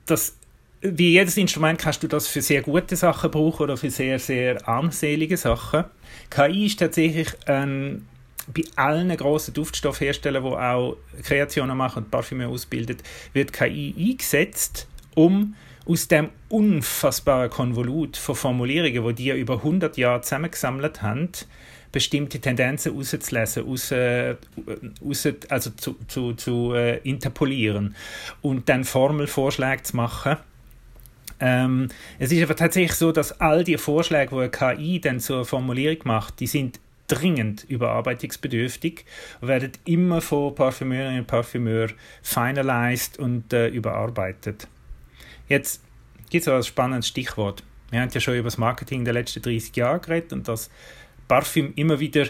das 0.04 0.36
wie 0.82 1.12
jedes 1.12 1.38
Instrument 1.38 1.78
kannst 1.78 2.02
du 2.02 2.08
das 2.08 2.28
für 2.28 2.42
sehr 2.42 2.60
gute 2.60 2.96
Sachen 2.96 3.30
brauchen 3.30 3.62
oder 3.62 3.78
für 3.78 3.90
sehr, 3.90 4.18
sehr 4.18 4.68
armselige 4.68 5.38
Sachen. 5.38 5.84
KI 6.28 6.66
ist 6.66 6.80
tatsächlich 6.80 7.28
ein 7.46 8.06
bei 8.52 8.64
allen 8.76 9.16
grossen 9.16 9.54
Duftstoffherstellern, 9.54 10.44
die 10.44 10.50
auch 10.50 10.98
Kreationen 11.22 11.78
machen 11.78 12.04
und 12.04 12.10
Parfüme 12.10 12.46
ausbilden, 12.46 12.98
wird 13.32 13.54
KI 13.54 13.94
eingesetzt, 13.98 14.86
um 15.14 15.54
aus 15.86 16.08
dem 16.08 16.28
unfassbaren 16.50 17.48
Konvolut 17.48 18.18
von 18.18 18.34
Formulierungen, 18.34 19.16
die 19.16 19.22
die 19.22 19.30
über 19.30 19.54
100 19.54 19.96
Jahre 19.96 20.20
zusammengesammelt 20.20 21.00
haben, 21.00 21.30
bestimmte 21.94 22.40
Tendenzen 22.40 22.92
rauszulesen, 22.92 23.62
raus, 23.62 23.92
äh, 23.92 24.34
raus, 25.00 25.28
also 25.48 25.70
zu, 25.70 25.94
zu, 26.08 26.34
zu 26.34 26.74
äh, 26.74 26.98
interpolieren 27.04 27.94
und 28.42 28.68
dann 28.68 28.82
Formelvorschläge 28.82 29.84
zu 29.84 29.96
machen, 29.96 30.36
ähm, 31.38 31.88
es 32.18 32.32
ist 32.32 32.42
aber 32.42 32.56
tatsächlich 32.56 32.94
so, 32.94 33.12
dass 33.12 33.40
all 33.40 33.62
die 33.62 33.78
Vorschläge, 33.78 34.30
die 34.30 34.40
eine 34.40 34.76
KI 34.76 35.00
dann 35.00 35.20
zur 35.20 35.44
Formulierung 35.44 35.98
macht, 36.04 36.40
die 36.40 36.48
sind 36.48 36.80
dringend 37.06 37.64
überarbeitungsbedürftig 37.68 39.04
und 39.40 39.48
werden 39.48 39.72
immer 39.84 40.20
von 40.20 40.54
Parfümeurinnen 40.54 41.20
und 41.20 41.26
Parfümeur 41.26 41.90
finalized 42.22 43.20
und 43.20 43.52
äh, 43.52 43.68
überarbeitet. 43.68 44.66
Jetzt 45.48 45.80
gibt 46.28 46.46
es 46.46 46.52
ein 46.52 46.62
spannendes 46.64 47.06
Stichwort. 47.06 47.62
Wir 47.90 48.00
haben 48.00 48.10
ja 48.12 48.20
schon 48.20 48.34
über 48.34 48.46
das 48.46 48.58
Marketing 48.58 49.04
der 49.04 49.14
letzten 49.14 49.42
30 49.42 49.76
Jahre 49.76 50.00
geredet 50.00 50.32
und 50.32 50.48
dass 50.48 50.70
Parfüm 51.28 51.72
immer 51.76 52.00
wieder 52.00 52.26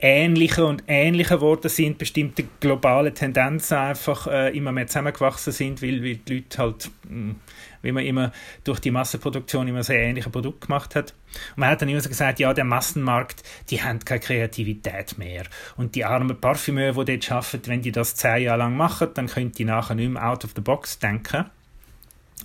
ähnlicher 0.00 0.66
und 0.66 0.84
ähnlicher 0.86 1.36
geworden 1.36 1.68
sind, 1.68 1.98
bestimmte 1.98 2.44
globale 2.60 3.12
Tendenzen 3.12 3.76
einfach 3.76 4.26
äh, 4.26 4.56
immer 4.56 4.72
mehr 4.72 4.86
zusammengewachsen 4.86 5.52
sind, 5.52 5.82
weil, 5.82 6.02
weil 6.02 6.16
die 6.16 6.36
Leute 6.36 6.58
halt, 6.58 6.90
mh, 7.04 7.10
hm, 7.10 7.36
wie 7.82 7.92
man 7.92 8.04
immer 8.04 8.32
durch 8.64 8.80
die 8.80 8.90
Massenproduktion 8.90 9.68
immer 9.68 9.82
sehr 9.82 10.00
ähnliche 10.00 10.30
Produkte 10.30 10.66
gemacht 10.66 10.94
hat. 10.94 11.14
Und 11.50 11.58
man 11.58 11.70
hat 11.70 11.82
dann 11.82 11.88
immer 11.88 12.00
so 12.00 12.08
gesagt, 12.08 12.38
ja, 12.38 12.52
der 12.52 12.64
Massenmarkt, 12.64 13.42
die 13.70 13.82
haben 13.82 14.00
keine 14.00 14.20
Kreativität 14.20 15.16
mehr. 15.18 15.44
Und 15.76 15.94
die 15.94 16.04
armen 16.04 16.38
Parfümeure, 16.40 17.04
die 17.04 17.18
dort 17.18 17.32
arbeiten, 17.32 17.70
wenn 17.70 17.82
die 17.82 17.92
das 17.92 18.14
zehn 18.14 18.42
Jahre 18.42 18.58
lang 18.58 18.76
machen, 18.76 19.08
dann 19.14 19.26
können 19.26 19.52
die 19.52 19.64
nachher 19.64 19.94
nicht 19.94 20.10
mehr 20.10 20.26
out 20.26 20.44
of 20.44 20.52
the 20.54 20.60
box 20.60 20.98
denken. 20.98 21.46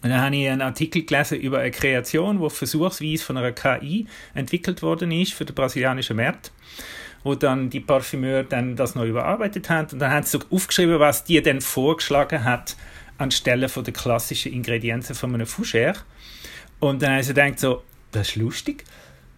Und 0.06 0.12
dann 0.12 0.22
habe 0.22 0.36
ich 0.36 0.48
einen 0.48 0.62
Artikel 0.62 1.04
gelesen 1.04 1.40
über 1.40 1.58
eine 1.58 1.72
Kreation, 1.72 2.40
die 2.40 2.50
versuchsweise 2.52 3.24
von 3.24 3.38
einer 3.38 3.54
KI 3.54 4.06
entwickelt 4.36 4.84
worden 4.84 5.12
ist 5.12 5.34
für 5.34 5.46
den 5.46 5.56
brasilianischen 5.56 6.18
Markt 6.18 6.52
wo 7.24 7.34
dann 7.34 7.72
die 7.72 7.80
Parfümeur 7.80 8.44
dann 8.44 8.76
das 8.76 8.94
noch 8.94 9.04
überarbeitet 9.04 9.68
haben 9.72 9.88
und 9.94 9.98
dann 9.98 10.12
haben 10.12 10.22
sie 10.22 10.38
so 10.38 10.46
aufgeschrieben, 10.52 11.00
was 11.00 11.24
die 11.24 11.42
dann 11.42 11.60
vorgeschlagen 11.60 12.44
hat 12.44 12.78
anstelle 13.18 13.68
von 13.68 13.84
der 13.84 13.96
klassischen 13.96 14.54
Ingredienzen 14.54 15.16
von 15.16 15.34
einem 15.34 15.48
Fougère. 15.48 15.96
Und 16.80 17.02
dann 17.02 17.14
haben 17.14 17.24
sie 17.24 17.34
gedacht 17.34 17.60
so, 17.60 17.82
das 18.12 18.30
ist 18.30 18.36
lustig 18.36 18.84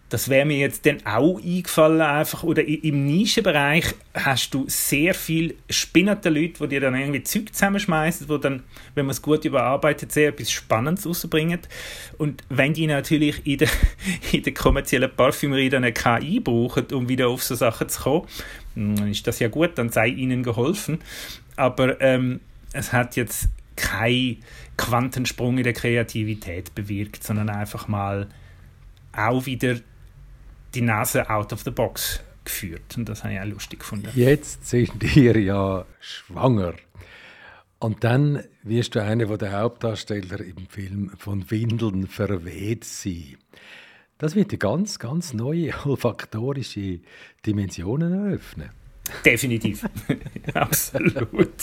das 0.08 0.30
wäre 0.30 0.46
mir 0.46 0.56
jetzt 0.56 0.86
dann 0.86 1.04
auch 1.04 1.38
eingefallen 1.38 2.00
einfach. 2.00 2.42
Oder 2.42 2.66
im 2.66 3.06
Nischenbereich 3.06 3.94
hast 4.14 4.54
du 4.54 4.64
sehr 4.66 5.12
viel 5.12 5.54
spinnerte 5.68 6.30
Leute, 6.30 6.60
die 6.60 6.68
dir 6.68 6.80
dann 6.80 6.94
irgendwie 6.94 7.22
Zeug 7.22 7.52
zusammenschmeißen, 7.52 8.28
wo 8.28 8.38
dann, 8.38 8.62
wenn 8.94 9.04
man 9.04 9.10
es 9.10 9.20
gut 9.20 9.44
überarbeitet, 9.44 10.12
sehr 10.12 10.30
etwas 10.30 10.50
Spannendes 10.50 11.06
rausbringen. 11.06 11.60
Und 12.16 12.42
wenn 12.48 12.72
die 12.72 12.86
natürlich 12.86 13.46
in 13.46 13.58
der, 13.58 13.68
in 14.32 14.42
der 14.42 14.54
kommerziellen 14.54 15.10
Parfümerie 15.14 15.68
dann 15.68 15.84
eine 15.84 15.92
KI 15.92 16.40
brauchen, 16.40 16.86
um 16.92 17.08
wieder 17.08 17.28
auf 17.28 17.42
so 17.42 17.54
Sachen 17.54 17.88
zu 17.88 18.02
kommen, 18.02 18.26
dann 18.74 19.10
ist 19.10 19.26
das 19.26 19.40
ja 19.40 19.48
gut, 19.48 19.76
dann 19.76 19.90
sei 19.90 20.08
ihnen 20.08 20.42
geholfen. 20.42 21.00
Aber 21.56 22.00
ähm, 22.00 22.40
es 22.72 22.92
hat 22.92 23.16
jetzt 23.16 23.48
keinen 23.76 24.38
Quantensprung 24.76 25.58
in 25.58 25.64
der 25.64 25.72
Kreativität 25.72 26.74
bewirkt, 26.74 27.22
sondern 27.24 27.50
einfach 27.50 27.88
mal 27.88 28.28
auch 29.12 29.46
wieder 29.46 29.76
die 30.74 30.80
Nase 30.80 31.28
out 31.30 31.52
of 31.52 31.62
the 31.62 31.70
box 31.70 32.20
geführt. 32.44 32.96
Und 32.96 33.08
das 33.08 33.24
habe 33.24 33.34
ich 33.34 33.40
auch 33.40 33.46
lustig 33.46 33.80
gefunden. 33.80 34.10
Jetzt 34.14 34.68
sind 34.68 34.92
ihr 35.16 35.38
ja 35.38 35.84
schwanger. 36.00 36.74
Und 37.78 38.02
dann 38.02 38.42
wirst 38.64 38.94
du 38.96 39.02
einer 39.02 39.36
der 39.36 39.52
Hauptdarsteller 39.52 40.40
im 40.40 40.66
Film 40.68 41.12
von 41.16 41.48
Windeln 41.50 42.08
verweht 42.08 42.84
sein. 42.84 43.36
Das 44.18 44.34
wird 44.34 44.50
dir 44.50 44.58
ganz, 44.58 44.98
ganz 44.98 45.32
neue 45.32 45.72
olfaktorische 45.84 47.00
Dimensionen 47.46 48.26
eröffnen. 48.26 48.70
Definitiv. 49.24 49.88
Absolut. 50.54 51.54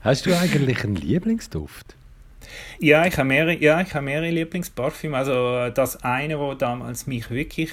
Hast 0.00 0.26
du 0.26 0.38
eigentlich 0.38 0.84
einen 0.84 0.94
Lieblingsduft? 0.94 1.96
Ja, 2.78 3.06
ich 3.06 3.16
habe 3.16 3.28
mehrere, 3.28 3.56
ja, 3.56 3.80
ich 3.80 3.94
habe 3.94 4.04
mehrere 4.04 4.30
Lieblingsparfüm. 4.30 5.14
Also 5.14 5.70
das 5.70 6.02
eine, 6.02 6.38
wo 6.38 6.54
damals 6.54 7.06
mich 7.06 7.30
wirklich 7.30 7.72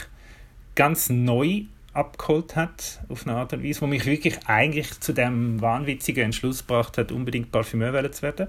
ganz 0.76 1.10
neu 1.10 1.64
abgeholt 1.94 2.56
hat, 2.56 3.00
auf 3.08 3.26
eine 3.26 3.38
Art 3.38 3.54
und 3.54 3.64
Weise, 3.64 3.82
wo 3.82 3.88
mich 3.88 4.06
wirklich 4.06 4.38
eigentlich 4.48 5.00
zu 5.00 5.14
dem 5.14 5.62
wahnwitzigen 5.62 6.26
Entschluss 6.26 6.60
gebracht 6.60 6.98
hat, 6.98 7.12
unbedingt 7.12 7.52
Parfümeur 7.52 8.12
zu 8.12 8.22
werden. 8.22 8.48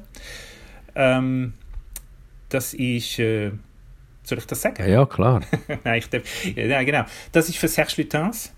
Ähm, 0.97 1.55
das 2.49 2.75
ist, 2.75 3.19
äh, 3.21 3.53
soll 4.25 4.39
ich 4.39 4.47
das 4.47 4.63
sagen? 4.63 4.83
Ja, 4.83 4.89
ja 4.89 5.07
klar. 5.07 5.43
Nein, 5.85 5.99
ich 5.99 6.11
darf, 6.11 6.23
ja, 6.45 6.83
genau. 6.83 7.05
Das 7.33 7.49
ist 7.49 7.59
für 7.59 7.69
Serge 7.69 7.93
Lutens, 7.99 8.53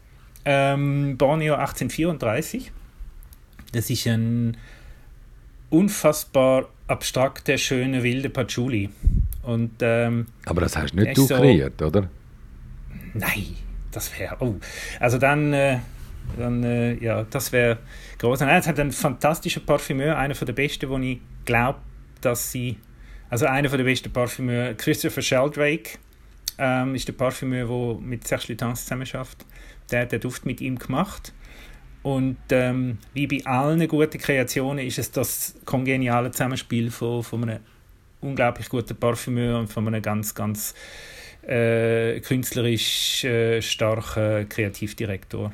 ähm, 0.44 1.16
Borneo 1.18 1.54
1834 1.54 2.72
Das 3.72 3.90
ist 3.90 4.06
ein 4.06 4.56
unfassbar 5.68 6.68
abstrakter, 6.88 7.58
schöner, 7.58 8.02
wilder 8.02 8.30
Patchouli. 8.30 8.90
Und, 9.42 9.76
ähm, 9.80 10.26
Aber 10.44 10.60
das 10.62 10.76
hast 10.76 10.94
nicht 10.94 11.16
du 11.16 11.24
so, 11.24 11.36
kreiert, 11.36 11.80
oder? 11.80 12.08
Nein, 13.14 13.56
das 13.92 14.18
wäre. 14.18 14.36
Oh. 14.40 14.56
Also 15.00 15.18
dann, 15.18 15.52
äh, 15.52 15.78
dann 16.36 16.62
äh, 16.64 16.94
ja, 16.94 17.24
das 17.24 17.52
wäre 17.52 17.78
groß. 18.18 18.40
Es 18.40 18.66
hat 18.66 18.78
einen 18.78 18.92
fantastischen 18.92 19.64
Parfümeur, 19.64 20.18
einer 20.18 20.34
der 20.34 20.52
besten, 20.52 20.88
wo 20.90 20.98
ich 20.98 21.20
glaube, 21.44 21.78
dass 22.20 22.52
sie. 22.52 22.76
Also 23.30 23.46
einer 23.46 23.68
der 23.68 23.84
besten 23.84 24.10
Parfümeur, 24.10 24.74
Christopher 24.74 25.20
Sheldrake, 25.20 25.98
ähm, 26.58 26.94
ist 26.94 27.08
der 27.08 27.12
Parfümeur, 27.12 27.66
der 27.66 28.00
mit 28.02 28.26
Serge 28.26 28.46
Lutens 28.48 28.84
zusammenarbeitet. 28.84 29.46
Der 29.90 30.02
hat 30.02 30.12
den 30.12 30.20
Duft 30.20 30.46
mit 30.46 30.60
ihm 30.60 30.78
gemacht. 30.78 31.32
Und 32.02 32.36
ähm, 32.50 32.98
wie 33.12 33.26
bei 33.26 33.44
allen 33.44 33.86
guten 33.88 34.18
Kreationen 34.18 34.86
ist 34.86 34.98
es 34.98 35.10
das 35.10 35.54
kongeniale 35.64 36.30
Zusammenspiel 36.30 36.90
von, 36.90 37.22
von 37.22 37.42
einem 37.42 37.60
unglaublich 38.20 38.68
guten 38.68 38.96
Parfümeur 38.96 39.58
und 39.58 39.68
von 39.68 39.86
einem 39.86 40.02
ganz, 40.02 40.34
ganz 40.34 40.74
äh, 41.46 42.20
künstlerisch 42.20 43.24
äh, 43.24 43.62
starken 43.62 44.48
Kreativdirektor. 44.48 45.52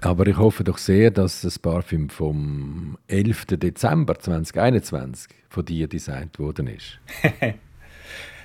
Aber 0.00 0.26
ich 0.26 0.36
hoffe 0.36 0.62
doch 0.62 0.78
sehr, 0.78 1.10
dass 1.10 1.40
das 1.40 1.58
Parfüm 1.58 2.10
vom 2.10 2.98
11. 3.08 3.46
Dezember 3.52 4.18
2021 4.18 5.32
von 5.48 5.64
dir 5.64 5.88
designt 5.88 6.38
worden 6.38 6.66
ist. 6.66 6.98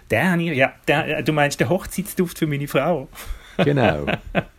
der 0.10 0.32
habe 0.32 0.44
ich, 0.44 0.58
ja, 0.58 0.74
der, 0.88 1.22
du 1.24 1.34
meinst 1.34 1.60
den 1.60 1.70
Hochzeitsduft 1.70 2.40
für 2.40 2.48
meine 2.48 2.68
Frau? 2.68 3.10
Genau. 3.58 4.06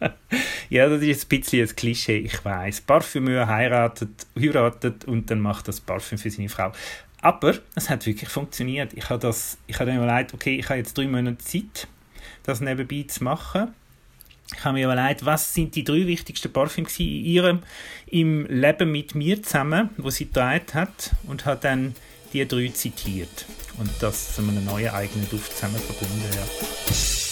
ja, 0.71 0.89
das 0.89 1.03
ist 1.03 1.25
ein 1.25 1.29
bisschen 1.29 1.69
ein 1.69 1.77
Klischee, 1.77 2.19
ich 2.19 2.45
weiß. 2.45 2.83
Parfümeur 2.83 3.47
heiratet, 3.47 4.27
heiratet 4.39 5.05
und 5.05 5.31
dann 5.31 5.41
macht 5.41 5.69
das 5.69 5.81
Parfüm 5.81 6.19
für 6.19 6.31
seine 6.31 6.49
Frau. 6.49 6.73
Aber 7.21 7.55
es 7.75 7.89
hat 7.89 8.05
wirklich 8.05 8.29
funktioniert. 8.29 8.93
Ich 8.95 9.09
habe, 9.09 9.21
das, 9.21 9.59
ich 9.67 9.79
habe 9.79 9.93
mir 9.93 10.03
überlegt, 10.03 10.35
okay, 10.35 10.57
ich 10.57 10.69
habe 10.69 10.79
jetzt 10.79 10.99
drei 10.99 11.07
Monate 11.07 11.39
Zeit, 11.39 11.87
das 12.43 12.61
nebenbei 12.61 13.05
zu 13.07 13.23
machen. 13.23 13.75
Ich 14.55 14.65
habe 14.65 14.75
mir 14.75 14.85
überlegt, 14.85 15.25
was 15.25 15.55
sind 15.55 15.75
die 15.75 15.85
drei 15.85 16.07
wichtigsten 16.07 16.53
Parfüms 16.53 16.99
in 16.99 17.07
ihrem 17.07 17.63
im 18.07 18.47
Leben 18.47 18.91
mit 18.93 19.15
mir 19.15 19.43
zusammen, 19.43 19.91
wo 19.97 20.11
sie 20.11 20.27
getragen 20.27 20.75
hat 20.75 21.13
und 21.25 21.47
habe 21.47 21.61
dann 21.63 21.95
die 22.33 22.47
drei 22.47 22.69
zitiert 22.69 23.47
und 23.79 23.91
das 24.01 24.35
zu 24.35 24.43
einem 24.43 24.65
neuen 24.65 24.91
eigenen 24.91 25.29
Duft 25.29 25.57
zusammen 25.57 25.77
verbunden. 25.77 26.25
Ja. 26.35 27.32